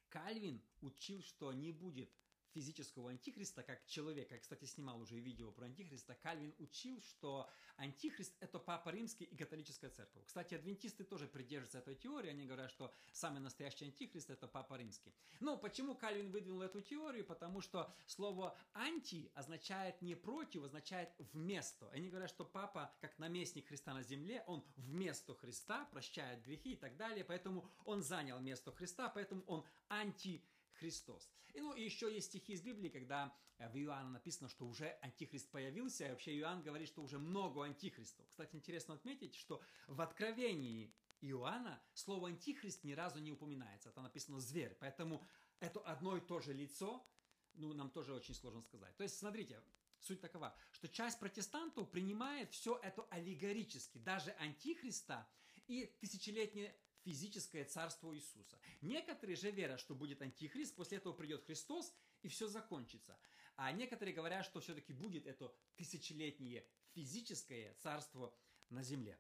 Кальвин 0.09 0.63
учил, 0.81 1.23
что 1.23 1.53
не 1.53 1.73
будет 1.73 2.11
физического 2.57 3.11
антихриста, 3.11 3.63
как 3.63 3.85
человека, 3.87 4.35
я, 4.35 4.41
кстати, 4.41 4.65
снимал 4.65 4.99
уже 4.99 5.19
видео 5.19 5.53
про 5.53 5.67
антихриста, 5.67 6.15
Кальвин 6.15 6.55
учил, 6.59 7.03
что 7.03 7.51
антихрист– 7.77 8.33
это 8.41 8.59
Папа 8.59 8.89
Римский 8.89 9.25
и 9.25 9.37
католическая 9.37 9.91
церковь. 9.91 10.25
Кстати, 10.25 10.55
адвентисты 10.55 11.05
тоже 11.05 11.27
придерживаются 11.27 11.81
этой 11.81 11.95
теории, 11.95 12.31
они 12.31 12.47
говорят, 12.47 12.71
что 12.71 12.95
самый 13.13 13.41
настоящий 13.41 13.85
антихрист– 13.85 14.31
это 14.31 14.49
Папа 14.49 14.79
Римский. 14.79 15.13
Но 15.41 15.59
почему 15.59 15.95
Кальвин 15.95 16.31
выдвинул 16.31 16.63
эту 16.63 16.81
теорию? 16.81 17.27
Потому 17.27 17.61
что 17.61 17.95
слово 18.07 18.57
«анти» 18.73 19.31
означает 19.35 20.01
не 20.01 20.15
«против», 20.15 20.65
означает 20.65 21.11
«вместо». 21.35 21.91
Они 21.91 22.09
говорят, 22.09 22.31
что 22.31 22.47
Папа, 22.47 22.91
как 23.03 23.19
наместник 23.19 23.69
Христа 23.69 23.93
на 23.93 24.03
земле, 24.03 24.43
он 24.47 24.65
вместо 24.77 25.35
Христа 25.35 25.85
прощает 25.93 26.43
грехи 26.43 26.73
и 26.73 26.77
так 26.77 26.97
далее, 26.97 27.23
поэтому 27.23 27.69
он 27.85 28.03
занял 28.03 28.41
место 28.41 28.73
Христа, 28.73 29.11
поэтому 29.11 29.43
он 29.47 29.63
анти 29.91 30.43
Христос. 30.79 31.31
И, 31.55 31.61
ну, 31.61 31.75
и 31.75 31.83
еще 31.83 32.13
есть 32.13 32.29
стихи 32.29 32.53
из 32.53 32.63
Библии, 32.63 32.89
когда 32.89 33.35
э, 33.59 33.69
в 33.69 33.77
Иоанна 33.77 34.11
написано, 34.11 34.49
что 34.49 34.67
уже 34.67 34.99
антихрист 35.03 35.51
появился, 35.51 36.07
и 36.07 36.11
вообще 36.11 36.37
Иоанн 36.39 36.63
говорит, 36.63 36.89
что 36.89 37.03
уже 37.03 37.19
много 37.19 37.65
антихристов. 37.65 38.29
Кстати, 38.29 38.55
интересно 38.57 38.95
отметить, 38.95 39.35
что 39.35 39.63
в 39.87 40.01
Откровении 40.01 40.93
Иоанна 41.21 41.83
слово 41.95 42.29
антихрист 42.29 42.85
ни 42.85 42.93
разу 42.93 43.19
не 43.21 43.33
упоминается. 43.33 43.89
Это 43.89 44.03
написано 44.03 44.39
зверь. 44.39 44.77
Поэтому 44.81 45.25
это 45.61 45.81
одно 45.81 46.17
и 46.17 46.21
то 46.21 46.41
же 46.41 46.53
лицо, 46.53 47.07
ну, 47.55 47.73
нам 47.73 47.91
тоже 47.91 48.13
очень 48.13 48.35
сложно 48.35 48.63
сказать. 48.63 48.95
То 48.97 49.03
есть, 49.03 49.19
смотрите, 49.19 49.63
суть 50.01 50.21
такова, 50.21 50.55
что 50.73 50.89
часть 50.89 51.19
протестантов 51.19 51.91
принимает 51.91 52.53
все 52.53 52.79
это 52.83 53.03
аллегорически, 53.11 53.99
даже 53.99 54.33
антихриста 54.33 55.27
и 55.67 55.87
тысячелетнее 56.01 56.77
физическое 57.07 57.65
царство 57.65 58.13
Иисуса. 58.17 58.59
Некоторые 58.81 59.37
же 59.37 59.53
верят, 59.53 59.79
что 59.79 59.95
будет 59.95 60.23
антихрист, 60.23 60.75
после 60.75 60.99
этого 60.99 61.13
придет 61.13 61.45
Христос, 61.45 61.95
и 62.23 62.29
все 62.29 62.49
закончится. 62.49 63.17
А 63.55 63.71
некоторые 63.71 64.13
говорят, 64.13 64.45
что 64.45 64.59
все-таки 64.59 64.93
будет 64.93 65.25
это 65.27 65.55
тысячелетнее 65.77 66.67
физическое 66.95 67.75
царство 67.75 68.37
на 68.71 68.83
земле. 68.83 69.17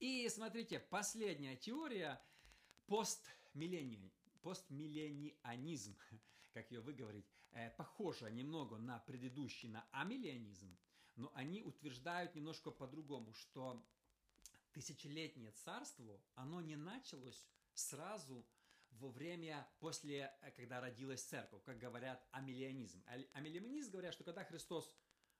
И 0.00 0.28
смотрите, 0.28 0.78
последняя 0.78 1.56
теория 1.56 2.22
постмиллениум, 2.86 4.12
постмилленианизм, 4.42 5.96
как 6.52 6.70
ее 6.70 6.80
выговорить, 6.80 7.26
э, 7.52 7.70
похожа 7.70 8.30
немного 8.30 8.76
на 8.76 8.98
предыдущий, 8.98 9.70
на 9.70 9.88
амиллионизм, 9.92 10.78
но 11.16 11.32
они 11.34 11.62
утверждают 11.62 12.34
немножко 12.34 12.70
по-другому, 12.70 13.32
что 13.32 13.82
тысячелетнее 14.72 15.52
царство, 15.52 16.20
оно 16.34 16.60
не 16.60 16.76
началось 16.76 17.48
сразу 17.74 18.46
во 18.92 19.08
время, 19.08 19.68
после, 19.78 20.36
э, 20.40 20.50
когда 20.52 20.80
родилась 20.80 21.22
церковь, 21.22 21.62
как 21.64 21.78
говорят 21.78 22.26
амиллионизм. 22.32 23.02
Амиллионизм 23.32 23.90
говорят, 23.90 24.14
что 24.14 24.24
когда 24.24 24.44
Христос 24.44 24.96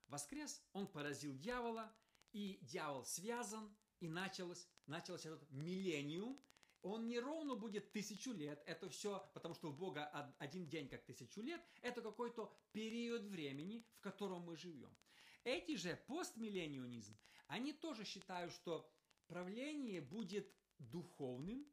воскрес, 0.07 0.61
он 0.73 0.87
поразил 0.87 1.37
дьявола, 1.37 1.93
и 2.31 2.59
дьявол 2.61 3.05
связан, 3.05 3.75
и 3.99 4.07
началось, 4.07 4.67
начался 4.85 5.29
этот 5.29 5.51
миллениум. 5.51 6.41
Он 6.81 7.07
не 7.07 7.19
ровно 7.19 7.55
будет 7.55 7.91
тысячу 7.91 8.31
лет, 8.31 8.63
это 8.65 8.89
все, 8.89 9.29
потому 9.33 9.53
что 9.53 9.69
у 9.69 9.73
Бога 9.73 10.05
один 10.39 10.67
день 10.67 10.89
как 10.89 11.03
тысячу 11.05 11.41
лет, 11.41 11.61
это 11.81 12.01
какой-то 12.01 12.51
период 12.71 13.23
времени, 13.23 13.85
в 13.97 14.01
котором 14.01 14.41
мы 14.41 14.55
живем. 14.55 14.95
Эти 15.43 15.75
же 15.75 15.95
постмиллениунизм, 16.07 17.15
они 17.47 17.73
тоже 17.73 18.03
считают, 18.03 18.51
что 18.53 18.89
правление 19.31 20.01
будет 20.01 20.45
духовным 20.77 21.65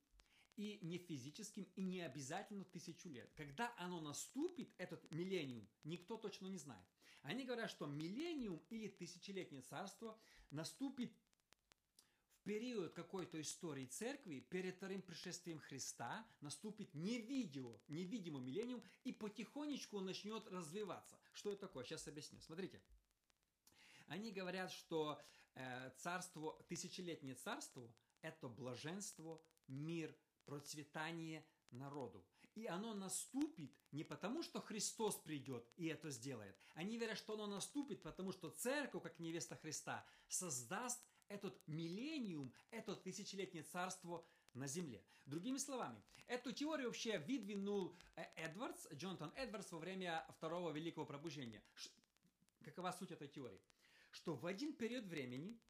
и 0.55 0.79
не 0.81 0.99
физическим, 0.99 1.66
и 1.75 1.83
не 1.83 2.03
обязательно 2.03 2.64
тысячу 2.64 3.09
лет. 3.09 3.29
Когда 3.35 3.75
оно 3.79 4.01
наступит, 4.01 4.71
этот 4.79 5.11
миллениум, 5.11 5.68
никто 5.83 6.16
точно 6.16 6.47
не 6.47 6.59
знает. 6.59 6.87
Они 7.23 7.44
говорят, 7.44 7.68
что 7.68 7.87
миллениум 7.87 8.62
или 8.71 8.87
тысячелетнее 8.87 9.62
царство 9.62 10.16
наступит 10.51 11.12
в 12.31 12.44
период 12.44 12.92
какой-то 12.94 13.40
истории 13.40 13.87
церкви 13.87 14.38
перед 14.38 14.77
вторым 14.77 15.03
пришествием 15.03 15.59
Христа, 15.59 16.25
наступит 16.40 16.94
невидимо, 16.94 17.77
невидимый 17.88 18.40
миллениум, 18.40 18.85
и 19.03 19.11
потихонечку 19.11 19.97
он 19.97 20.07
начнет 20.07 20.47
развиваться. 20.47 21.18
Что 21.33 21.51
это 21.51 21.62
такое? 21.62 21.85
Сейчас 21.85 22.07
объясню. 22.07 22.40
Смотрите. 22.40 22.81
Они 24.07 24.31
говорят, 24.31 24.71
что 24.71 25.21
царство, 25.97 26.62
тысячелетнее 26.68 27.35
царство– 27.35 27.90
это 28.23 28.49
блаженство, 28.49 29.40
мир, 29.66 30.14
процветание 30.44 31.44
народу. 31.71 32.25
И 32.55 32.66
оно 32.66 32.92
наступит 32.94 33.73
не 33.92 34.03
потому, 34.03 34.42
что 34.42 34.61
Христос 34.61 35.16
придет 35.16 35.64
и 35.77 35.87
это 35.87 36.11
сделает. 36.11 36.57
Они 36.75 36.99
верят, 36.99 37.16
что 37.16 37.35
оно 37.35 37.47
наступит, 37.47 38.03
потому 38.03 38.33
что 38.33 38.51
церковь, 38.51 39.03
как 39.03 39.18
невеста 39.21 39.55
Христа, 39.57 40.05
создаст 40.27 41.01
этот 41.29 41.61
миллениум, 41.68 42.53
это 42.71 42.97
тысячелетнее 42.97 43.62
царство 43.62 44.27
на 44.55 44.66
земле. 44.66 45.05
Другими 45.27 45.59
словами, 45.59 46.03
эту 46.27 46.53
теорию 46.53 46.88
вообще 46.88 47.18
выдвинул 47.18 47.94
э, 48.16 48.25
Эдвардс, 48.35 48.88
Джонатан 48.92 49.33
Эдвардс 49.37 49.71
во 49.71 49.79
время 49.79 50.27
Второго 50.31 50.71
Великого 50.71 51.07
Пробуждения. 51.07 51.62
Какова 52.64 52.90
суть 52.90 53.12
этой 53.12 53.29
теории? 53.29 53.61
Что 54.11 54.35
в 54.35 54.47
один 54.47 54.75
период 54.75 55.07
времени 55.07 55.61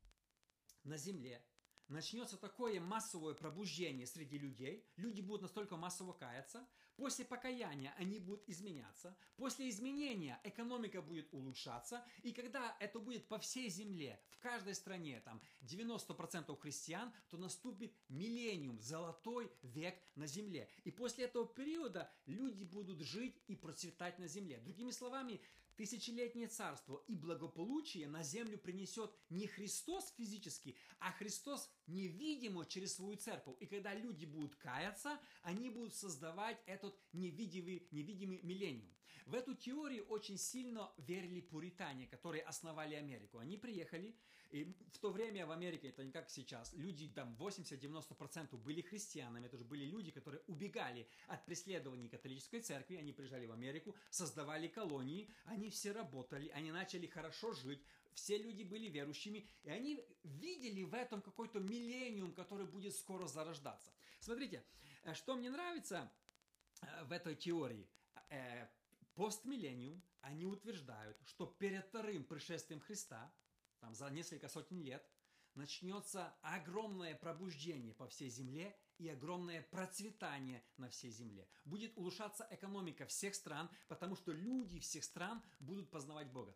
на 0.84 0.96
Земле 0.96 1.42
начнется 1.88 2.36
такое 2.36 2.80
массовое 2.80 3.34
пробуждение 3.34 4.06
среди 4.06 4.38
людей, 4.38 4.86
люди 4.96 5.20
будут 5.20 5.42
настолько 5.42 5.76
массово 5.76 6.12
каяться, 6.12 6.66
после 6.96 7.24
покаяния 7.24 7.94
они 7.96 8.18
будут 8.18 8.48
изменяться, 8.48 9.16
после 9.36 9.68
изменения 9.70 10.38
экономика 10.44 11.00
будет 11.00 11.32
улучшаться, 11.32 12.04
и 12.22 12.32
когда 12.32 12.76
это 12.80 13.00
будет 13.00 13.26
по 13.26 13.38
всей 13.38 13.68
земле, 13.70 14.20
в 14.28 14.38
каждой 14.38 14.74
стране, 14.74 15.20
там 15.24 15.40
90% 15.62 16.54
христиан, 16.58 17.12
то 17.28 17.38
наступит 17.38 17.94
миллениум, 18.08 18.80
золотой 18.80 19.50
век 19.62 19.98
на 20.14 20.26
земле. 20.26 20.68
И 20.84 20.90
после 20.90 21.24
этого 21.24 21.46
периода 21.46 22.10
люди 22.26 22.64
будут 22.64 23.00
жить 23.00 23.40
и 23.46 23.56
процветать 23.56 24.18
на 24.18 24.28
земле. 24.28 24.58
Другими 24.60 24.90
словами, 24.90 25.40
тысячелетнее 25.78 26.48
царство 26.48 27.02
и 27.06 27.14
благополучие 27.14 28.08
на 28.08 28.24
землю 28.24 28.58
принесет 28.58 29.14
не 29.30 29.46
Христос 29.46 30.12
физически, 30.16 30.76
а 30.98 31.12
Христос 31.12 31.70
невидимо 31.88 32.64
через 32.66 32.94
свою 32.94 33.16
церковь. 33.16 33.56
И 33.60 33.66
когда 33.66 33.94
люди 33.94 34.24
будут 34.24 34.54
каяться, 34.56 35.18
они 35.42 35.70
будут 35.70 35.94
создавать 35.94 36.60
этот 36.66 36.96
невидимый, 37.12 37.88
невидимый 37.90 38.40
миллениум. 38.42 38.88
В 39.28 39.34
эту 39.34 39.54
теорию 39.54 40.06
очень 40.06 40.38
сильно 40.38 40.90
верили 40.96 41.42
пуритане, 41.42 42.06
которые 42.06 42.42
основали 42.44 42.94
Америку. 42.94 43.36
Они 43.38 43.58
приехали, 43.58 44.16
и 44.48 44.74
в 44.90 44.98
то 45.00 45.10
время 45.10 45.46
в 45.46 45.50
Америке, 45.50 45.88
это 45.88 46.02
не 46.02 46.10
как 46.10 46.30
сейчас, 46.30 46.72
люди 46.72 47.08
там 47.08 47.36
80-90% 47.38 48.56
были 48.56 48.80
христианами, 48.80 49.44
это 49.44 49.58
же 49.58 49.66
были 49.66 49.84
люди, 49.84 50.10
которые 50.10 50.42
убегали 50.46 51.06
от 51.26 51.44
преследований 51.44 52.08
католической 52.08 52.60
церкви, 52.60 52.96
они 52.96 53.12
приезжали 53.12 53.44
в 53.44 53.52
Америку, 53.52 53.94
создавали 54.08 54.66
колонии, 54.66 55.28
они 55.44 55.68
все 55.68 55.92
работали, 55.92 56.48
они 56.48 56.72
начали 56.72 57.06
хорошо 57.06 57.52
жить, 57.52 57.84
все 58.18 58.38
люди 58.38 58.62
были 58.62 58.88
верующими, 58.88 59.48
и 59.62 59.70
они 59.70 60.04
видели 60.22 60.82
в 60.82 60.94
этом 60.94 61.22
какой-то 61.22 61.60
миллениум, 61.60 62.34
который 62.34 62.66
будет 62.66 62.94
скоро 62.94 63.26
зарождаться. 63.26 63.92
Смотрите, 64.20 64.64
э, 65.04 65.14
что 65.14 65.36
мне 65.36 65.50
нравится 65.50 66.10
э, 66.82 67.04
в 67.04 67.12
этой 67.12 67.34
теории. 67.34 67.88
Э, 68.30 68.68
постмиллениум, 69.14 70.02
они 70.20 70.44
утверждают, 70.44 71.16
что 71.24 71.46
перед 71.46 71.84
вторым 71.86 72.24
пришествием 72.24 72.80
Христа– 72.80 73.32
там 73.80 73.94
за 73.94 74.10
несколько 74.10 74.48
сотен 74.48 74.80
лет, 74.80 75.06
начнется 75.54 76.34
огромное 76.42 77.14
пробуждение 77.14 77.94
по 77.94 78.06
всей 78.08 78.28
земле 78.28 78.76
и 78.98 79.08
огромное 79.08 79.62
процветание 79.62 80.62
на 80.76 80.88
всей 80.88 81.10
земле. 81.10 81.48
Будет 81.64 81.96
улучшаться 81.96 82.46
экономика 82.50 83.06
всех 83.06 83.34
стран, 83.34 83.70
потому 83.88 84.16
что 84.16 84.32
люди 84.32 84.80
всех 84.80 85.04
стран 85.04 85.42
будут 85.60 85.90
познавать 85.90 86.30
Бога. 86.30 86.54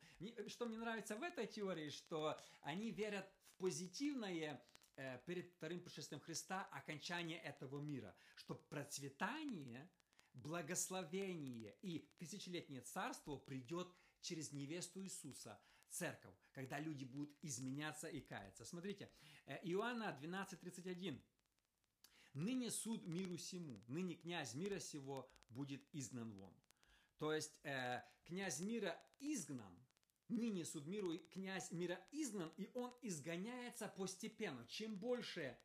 Что 0.48 0.66
мне 0.66 0.78
нравится 0.78 1.16
в 1.16 1.22
этой 1.22 1.46
теории, 1.46 1.90
что 1.90 2.38
они 2.62 2.90
верят 2.90 3.28
в 3.46 3.56
позитивное 3.58 4.62
э, 4.96 5.18
перед 5.26 5.50
вторым 5.52 5.80
пришествием 5.80 6.20
Христа 6.20 6.68
окончание 6.72 7.38
этого 7.40 7.80
мира, 7.80 8.14
что 8.36 8.54
процветание, 8.54 9.88
благословение 10.34 11.76
и 11.82 12.08
тысячелетнее 12.18 12.80
царство 12.80 13.36
придет 13.36 13.88
через 14.20 14.52
невесту 14.52 15.02
Иисуса– 15.02 15.60
церковь, 15.92 16.34
когда 16.52 16.80
люди 16.80 17.04
будут 17.04 17.36
изменяться 17.42 18.08
и 18.08 18.20
каяться. 18.20 18.64
Смотрите, 18.64 19.10
э, 19.46 19.58
Иоанна 19.62 20.18
12.31. 20.20 21.20
«Ныне 22.34 22.70
суд 22.70 23.06
миру 23.06 23.36
сему, 23.36 23.82
ныне 23.88 24.14
князь 24.14 24.54
мира 24.54 24.78
сего 24.78 25.30
будет 25.48 25.82
изгнан 25.92 26.32
вон». 26.32 26.54
То 27.18 27.32
есть 27.32 27.60
э, 27.64 28.02
князь 28.24 28.60
мира 28.60 29.00
изгнан, 29.20 29.78
ныне 30.28 30.64
суд 30.64 30.86
миру, 30.86 31.18
князь 31.30 31.70
мира 31.70 32.00
изгнан, 32.10 32.52
и 32.56 32.70
он 32.74 32.92
изгоняется 33.02 33.88
постепенно. 33.88 34.66
Чем 34.66 34.96
больше 34.96 35.58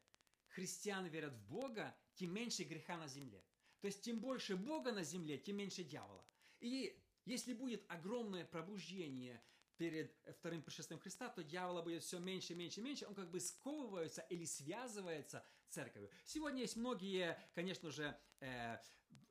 христиан 0.47 1.05
верят 1.07 1.33
в 1.33 1.47
Бога, 1.47 1.95
тем 2.15 2.33
меньше 2.33 2.63
греха 2.63 2.97
на 2.97 3.07
земле. 3.07 3.43
То 3.79 3.87
есть, 3.87 4.01
тем 4.01 4.19
больше 4.19 4.55
Бога 4.55 4.91
на 4.91 5.03
земле, 5.03 5.37
тем 5.37 5.57
меньше 5.57 5.83
дьявола. 5.83 6.25
И 6.59 7.01
если 7.25 7.53
будет 7.53 7.83
огромное 7.87 8.45
пробуждение– 8.45 9.41
перед 9.77 10.11
вторым 10.37 10.61
пришествием 10.61 10.99
Христа, 10.99 11.29
то 11.29 11.43
дьявола 11.43 11.81
будет 11.81 12.03
все 12.03 12.19
меньше, 12.19 12.55
меньше, 12.55 12.81
меньше. 12.81 13.05
Он 13.07 13.15
как 13.15 13.29
бы 13.29 13.39
сковывается 13.39 14.21
или 14.21 14.43
связывается 14.43 15.45
церковью. 15.69 16.09
Сегодня 16.25 16.61
есть 16.61 16.75
многие, 16.75 17.37
конечно 17.53 17.91
же, 17.91 18.17
э, 18.39 18.77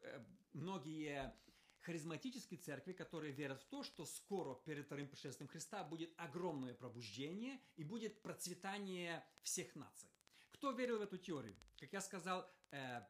э, 0.02 0.24
многие 0.52 1.34
харизматические 1.80 2.58
церкви, 2.58 2.92
которые 2.92 3.32
верят 3.32 3.62
в 3.62 3.64
то, 3.66 3.84
что 3.84 4.04
скоро 4.04 4.54
перед 4.54 4.86
вторым 4.86 5.08
пришествием 5.08 5.48
Христа 5.48 5.84
будет 5.84 6.12
огромное 6.16 6.74
пробуждение 6.74 7.60
и 7.76 7.84
будет 7.84 8.22
процветание 8.22 9.24
всех 9.42 9.74
наций. 9.76 10.10
Кто 10.50 10.72
верил 10.72 10.98
в 10.98 11.02
эту 11.02 11.16
теорию? 11.16 11.56
Как 11.78 11.92
я 11.92 12.00
сказал, 12.00 12.50
э, 12.72 13.02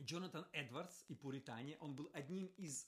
Джонатан 0.00 0.46
Эдвардс 0.52 1.04
и 1.08 1.14
Пуритане, 1.14 1.76
он 1.78 1.96
был 1.96 2.10
одним 2.12 2.46
из 2.58 2.86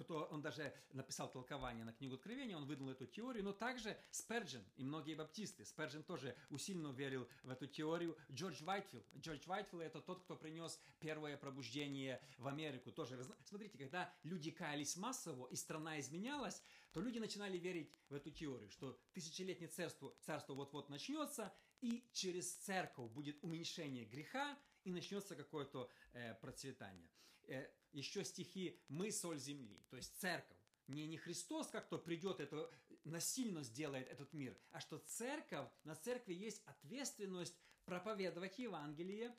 кто, 0.00 0.24
он 0.30 0.42
даже 0.42 0.74
написал 0.92 1.30
толкование 1.30 1.84
на 1.84 1.92
книгу 1.92 2.14
Откровения, 2.14 2.56
он 2.56 2.66
выдал 2.66 2.88
эту 2.90 3.06
теорию, 3.06 3.44
но 3.44 3.52
также 3.52 3.96
Сперджин 4.10 4.64
и 4.76 4.84
многие 4.84 5.14
баптисты. 5.14 5.64
Сперджин 5.64 6.02
тоже 6.02 6.36
усиленно 6.50 6.92
верил 6.92 7.28
в 7.42 7.50
эту 7.50 7.66
теорию. 7.66 8.16
Джордж 8.30 8.62
Вайтфилд. 8.62 9.04
Джордж 9.16 9.46
Вайтфилд 9.46 9.82
это 9.82 10.00
тот, 10.00 10.22
кто 10.22 10.36
принес 10.36 10.78
первое 10.98 11.36
пробуждение 11.36 12.20
в 12.38 12.48
Америку. 12.48 12.92
Тоже, 12.92 13.22
смотрите, 13.44 13.78
когда 13.78 14.12
люди 14.22 14.50
каялись 14.50 14.96
массово 14.96 15.46
и 15.48 15.56
страна 15.56 15.98
изменялась, 16.00 16.62
то 16.92 17.00
люди 17.00 17.18
начинали 17.18 17.56
верить 17.56 17.92
в 18.08 18.14
эту 18.14 18.30
теорию, 18.30 18.70
что 18.70 18.98
тысячелетнее 19.12 19.68
царство, 19.68 20.14
царство 20.22 20.54
вот-вот 20.54 20.88
начнется, 20.88 21.52
и 21.80 22.04
через 22.12 22.52
церковь 22.56 23.10
будет 23.12 23.42
уменьшение 23.42 24.04
греха, 24.04 24.58
и 24.84 24.90
начнется 24.90 25.36
какое-то 25.36 25.90
э, 26.12 26.34
процветание. 26.34 27.08
Э, 27.46 27.68
еще 27.92 28.24
стихи 28.24 28.78
«Мы 28.88 29.12
соль 29.12 29.38
земли», 29.38 29.80
то 29.90 29.96
есть 29.96 30.18
церковь. 30.20 30.56
Не, 30.86 31.06
не 31.06 31.16
Христос 31.18 31.68
как-то 31.68 31.98
придет, 31.98 32.40
это 32.40 32.70
насильно 33.04 33.62
сделает 33.62 34.08
этот 34.08 34.32
мир, 34.32 34.56
а 34.72 34.80
что 34.80 34.98
церковь, 34.98 35.68
на 35.84 35.94
церкви 35.94 36.34
есть 36.34 36.62
ответственность 36.66 37.54
проповедовать 37.84 38.58
Евангелие, 38.58 39.34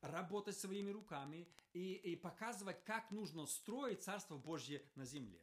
работать 0.00 0.56
своими 0.56 0.90
руками 0.90 1.48
и, 1.72 1.94
и 1.94 2.16
показывать, 2.16 2.84
как 2.84 3.10
нужно 3.10 3.46
строить 3.46 4.02
Царство 4.02 4.36
Божье 4.36 4.82
на 4.94 5.04
земле. 5.04 5.40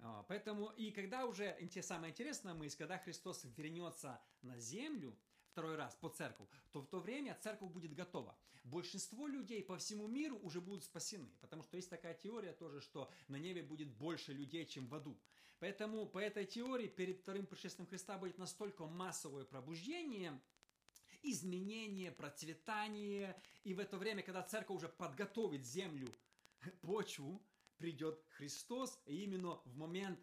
А, 0.00 0.22
поэтому, 0.28 0.70
и 0.76 0.90
когда 0.90 1.26
уже, 1.26 1.56
самое 1.82 2.12
интересное 2.12 2.54
мысль, 2.54 2.78
когда 2.78 2.98
Христос 2.98 3.44
вернется 3.56 4.20
на 4.42 4.58
землю, 4.58 5.16
второй 5.48 5.76
раз 5.76 5.94
по 5.96 6.08
церкву, 6.08 6.48
то 6.72 6.80
в 6.80 6.86
то 6.86 7.00
время 7.00 7.36
церковь 7.40 7.70
будет 7.70 7.94
готова. 7.94 8.36
Большинство 8.64 9.26
людей 9.26 9.62
по 9.62 9.76
всему 9.78 10.06
миру 10.08 10.38
уже 10.38 10.60
будут 10.60 10.84
спасены, 10.84 11.30
потому 11.40 11.62
что 11.62 11.76
есть 11.76 11.90
такая 11.90 12.14
теория 12.14 12.52
тоже, 12.52 12.80
что 12.80 13.10
на 13.28 13.36
небе 13.36 13.62
будет 13.62 13.88
больше 13.88 14.32
людей, 14.32 14.66
чем 14.66 14.86
в 14.88 14.94
аду. 14.94 15.18
Поэтому 15.58 16.06
по 16.06 16.18
этой 16.18 16.44
теории 16.44 16.86
перед 16.86 17.20
вторым 17.20 17.46
пришествием 17.46 17.88
Христа 17.88 18.18
будет 18.18 18.38
настолько 18.38 18.86
массовое 18.86 19.44
пробуждение, 19.44 20.40
изменение, 21.22 22.12
процветание, 22.12 23.40
и 23.64 23.74
в 23.74 23.80
это 23.80 23.96
время, 23.98 24.22
когда 24.22 24.42
церковь 24.42 24.76
уже 24.76 24.88
подготовит 24.88 25.66
землю, 25.66 26.08
почву, 26.80 27.42
придет 27.76 28.24
Христос, 28.30 29.00
и 29.06 29.24
именно 29.24 29.60
в 29.64 29.76
момент 29.76 30.20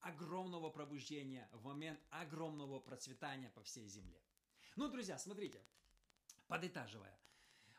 огромного 0.00 0.70
пробуждения, 0.70 1.48
в 1.52 1.64
момент 1.64 2.00
огромного 2.10 2.78
процветания 2.78 3.50
по 3.50 3.62
всей 3.62 3.86
земле. 3.88 4.23
Ну, 4.76 4.88
друзья, 4.88 5.18
смотрите, 5.18 5.62
подытаживая. 6.48 7.16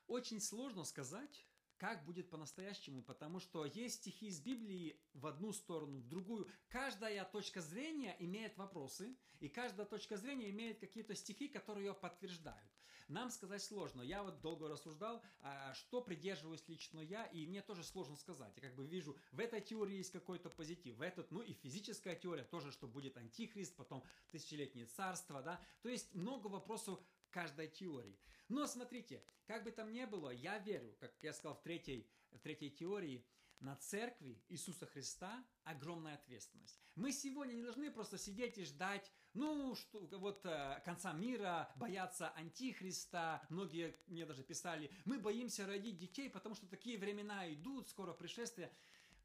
Очень 0.07 0.39
сложно 0.39 0.85
сказать, 0.85 1.45
как 1.77 2.05
будет 2.05 2.29
по-настоящему, 2.29 3.03
потому 3.03 3.39
что 3.39 3.65
есть 3.65 3.95
стихи 3.95 4.27
из 4.27 4.39
Библии 4.39 4.99
в 5.13 5.27
одну 5.27 5.51
сторону, 5.51 5.99
в 5.99 6.07
другую. 6.07 6.49
Каждая 6.69 7.23
точка 7.25 7.61
зрения 7.61 8.15
имеет 8.19 8.57
вопросы, 8.57 9.15
и 9.39 9.49
каждая 9.49 9.85
точка 9.85 10.17
зрения 10.17 10.49
имеет 10.49 10.79
какие-то 10.79 11.15
стихи, 11.15 11.47
которые 11.47 11.87
ее 11.87 11.93
подтверждают. 11.93 12.71
Нам 13.07 13.29
сказать 13.29 13.61
сложно. 13.61 14.01
Я 14.01 14.23
вот 14.23 14.41
долго 14.41 14.67
рассуждал, 14.67 15.21
а, 15.41 15.73
что 15.75 16.01
придерживаюсь 16.01 16.67
лично 16.67 16.99
я, 16.99 17.25
и 17.25 17.45
мне 17.45 17.61
тоже 17.61 17.83
сложно 17.83 18.15
сказать. 18.15 18.51
Я 18.55 18.61
как 18.63 18.75
бы 18.75 18.87
вижу, 18.87 19.15
в 19.31 19.39
этой 19.39 19.61
теории 19.61 19.97
есть 19.97 20.11
какой-то 20.11 20.49
позитив, 20.49 20.95
в 20.95 21.01
этот, 21.01 21.29
ну 21.29 21.41
и 21.41 21.53
физическая 21.53 22.15
теория 22.15 22.43
тоже, 22.43 22.71
что 22.71 22.87
будет 22.87 23.17
антихрист, 23.17 23.75
потом 23.75 24.03
тысячелетнее 24.31 24.87
царство, 24.87 25.43
да. 25.43 25.61
То 25.83 25.89
есть 25.89 26.15
много 26.15 26.47
вопросов 26.47 26.99
каждой 27.35 27.67
теории. 27.67 28.17
Но 28.47 28.65
смотрите, 28.65 29.21
как 29.45 29.65
бы 29.65 29.71
там 29.71 29.91
ни 29.91 30.05
было, 30.05 30.29
я 30.29 30.57
верю, 30.59 30.95
как 31.01 31.11
я 31.21 31.33
сказал 31.33 31.55
в 31.55 31.61
третьей, 31.61 32.09
в 32.31 32.39
третьей 32.39 32.71
теории, 32.71 33.25
на 33.59 33.75
церкви 33.75 34.41
Иисуса 34.47 34.85
Христа 34.85 35.45
огромная 35.63 36.15
ответственность. 36.15 36.79
Мы 36.95 37.11
сегодня 37.11 37.53
не 37.53 37.63
должны 37.63 37.91
просто 37.91 38.17
сидеть 38.17 38.57
и 38.57 38.63
ждать, 38.63 39.11
ну, 39.33 39.75
что, 39.75 39.99
вот 40.17 40.45
э, 40.45 40.81
конца 40.85 41.11
мира, 41.11 41.69
бояться 41.75 42.29
антихриста. 42.29 43.45
Многие 43.49 43.97
мне 44.07 44.25
даже 44.25 44.43
писали, 44.43 44.89
мы 45.03 45.19
боимся 45.19 45.65
родить 45.65 45.97
детей, 45.97 46.29
потому 46.29 46.55
что 46.55 46.67
такие 46.67 46.97
времена 46.97 47.51
идут, 47.53 47.89
скоро 47.89 48.13
пришествие. 48.13 48.71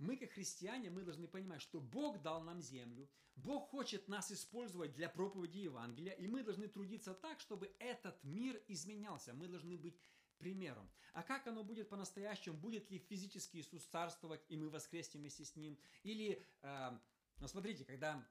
Мы, 0.01 0.17
как 0.17 0.31
христиане, 0.31 0.89
мы 0.89 1.03
должны 1.03 1.29
понимать, 1.29 1.61
что 1.61 1.79
Бог 1.79 2.23
дал 2.23 2.43
нам 2.43 2.63
землю, 2.63 3.07
Бог 3.37 3.69
хочет 3.69 4.09
нас 4.09 4.33
использовать 4.33 4.95
для 4.95 5.11
проповеди 5.11 5.59
Евангелия, 5.59 6.15
и 6.15 6.27
мы 6.27 6.43
должны 6.43 6.69
трудиться 6.69 7.13
так, 7.13 7.39
чтобы 7.39 7.71
этот 7.79 8.25
мир 8.25 8.63
изменялся. 8.67 9.35
Мы 9.35 9.47
должны 9.47 9.77
быть 9.77 10.01
примером. 10.39 10.91
А 11.13 11.23
как 11.23 11.47
оно 11.47 11.65
будет 11.65 11.91
по-настоящему? 11.91 12.57
Будет 12.57 12.91
ли 12.91 12.99
физически 12.99 13.59
Иисус 13.59 13.85
царствовать, 13.85 14.41
и 14.49 14.57
мы 14.57 14.71
воскреснем 14.71 15.21
вместе 15.21 15.45
с 15.45 15.55
Ним? 15.55 15.79
Или, 16.03 16.43
э, 16.63 16.99
ну 17.39 17.47
смотрите, 17.47 17.85
когда 17.85 18.27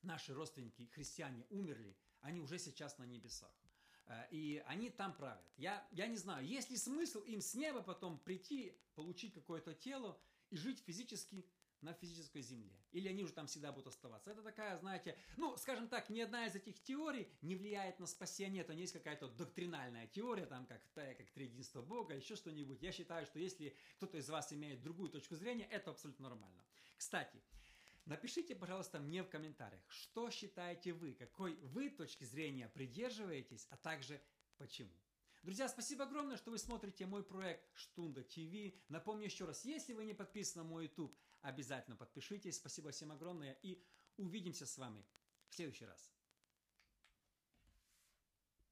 наши 0.00 0.32
родственники, 0.32 0.88
христиане, 0.94 1.44
умерли, 1.50 1.94
они 2.22 2.40
уже 2.40 2.58
сейчас 2.58 2.96
на 2.96 3.04
небесах. 3.04 3.52
Э, 4.06 4.26
и 4.30 4.64
они 4.66 4.88
там 4.88 5.14
правят. 5.14 5.44
Я, 5.58 5.86
я 5.90 6.06
не 6.06 6.16
знаю, 6.16 6.46
есть 6.46 6.70
ли 6.70 6.78
смысл 6.78 7.20
им 7.20 7.42
с 7.42 7.54
неба 7.54 7.82
потом 7.82 8.18
прийти, 8.18 8.74
получить 8.94 9.34
какое-то 9.34 9.74
тело 9.74 10.18
и 10.50 10.56
жить 10.56 10.80
физически 10.80 11.44
на 11.80 11.92
физической 11.92 12.40
земле. 12.40 12.76
Или 12.92 13.08
они 13.08 13.22
уже 13.22 13.32
там 13.32 13.46
всегда 13.46 13.70
будут 13.70 13.88
оставаться. 13.88 14.30
Это 14.30 14.42
такая, 14.42 14.78
знаете, 14.78 15.16
ну, 15.36 15.56
скажем 15.56 15.88
так, 15.88 16.08
ни 16.08 16.20
одна 16.20 16.46
из 16.46 16.54
этих 16.54 16.82
теорий 16.82 17.28
не 17.42 17.54
влияет 17.54 18.00
на 18.00 18.06
спасение. 18.06 18.62
Это 18.62 18.74
не 18.74 18.82
есть 18.82 18.92
какая-то 18.92 19.28
доктринальная 19.28 20.06
теория, 20.06 20.46
там, 20.46 20.66
как, 20.66 20.82
как 20.94 21.30
триединство 21.30 21.82
Бога, 21.82 22.14
еще 22.14 22.34
что-нибудь. 22.36 22.82
Я 22.82 22.92
считаю, 22.92 23.26
что 23.26 23.38
если 23.38 23.76
кто-то 23.96 24.18
из 24.18 24.28
вас 24.28 24.52
имеет 24.52 24.82
другую 24.82 25.10
точку 25.10 25.36
зрения, 25.36 25.66
это 25.66 25.90
абсолютно 25.90 26.28
нормально. 26.28 26.64
Кстати, 26.96 27.42
Напишите, 28.06 28.54
пожалуйста, 28.54 29.00
мне 29.00 29.24
в 29.24 29.28
комментариях, 29.28 29.82
что 29.88 30.30
считаете 30.30 30.92
вы, 30.92 31.12
какой 31.12 31.56
вы 31.56 31.90
точки 31.90 32.22
зрения 32.22 32.68
придерживаетесь, 32.68 33.66
а 33.68 33.76
также 33.76 34.22
почему. 34.58 34.94
Друзья, 35.46 35.68
спасибо 35.68 36.02
огромное, 36.02 36.36
что 36.36 36.50
вы 36.50 36.58
смотрите 36.58 37.06
мой 37.06 37.22
проект 37.22 37.70
Штунда 37.76 38.24
ТВ. 38.24 38.74
Напомню 38.88 39.26
еще 39.26 39.44
раз, 39.44 39.64
если 39.64 39.92
вы 39.92 40.04
не 40.04 40.12
подписаны 40.12 40.64
на 40.64 40.68
мой 40.68 40.86
YouTube, 40.86 41.16
обязательно 41.40 41.94
подпишитесь. 41.94 42.56
Спасибо 42.56 42.90
всем 42.90 43.12
огромное 43.12 43.56
и 43.62 43.80
увидимся 44.16 44.66
с 44.66 44.76
вами 44.76 45.06
в 45.48 45.54
следующий 45.54 45.84
раз. 45.84 46.15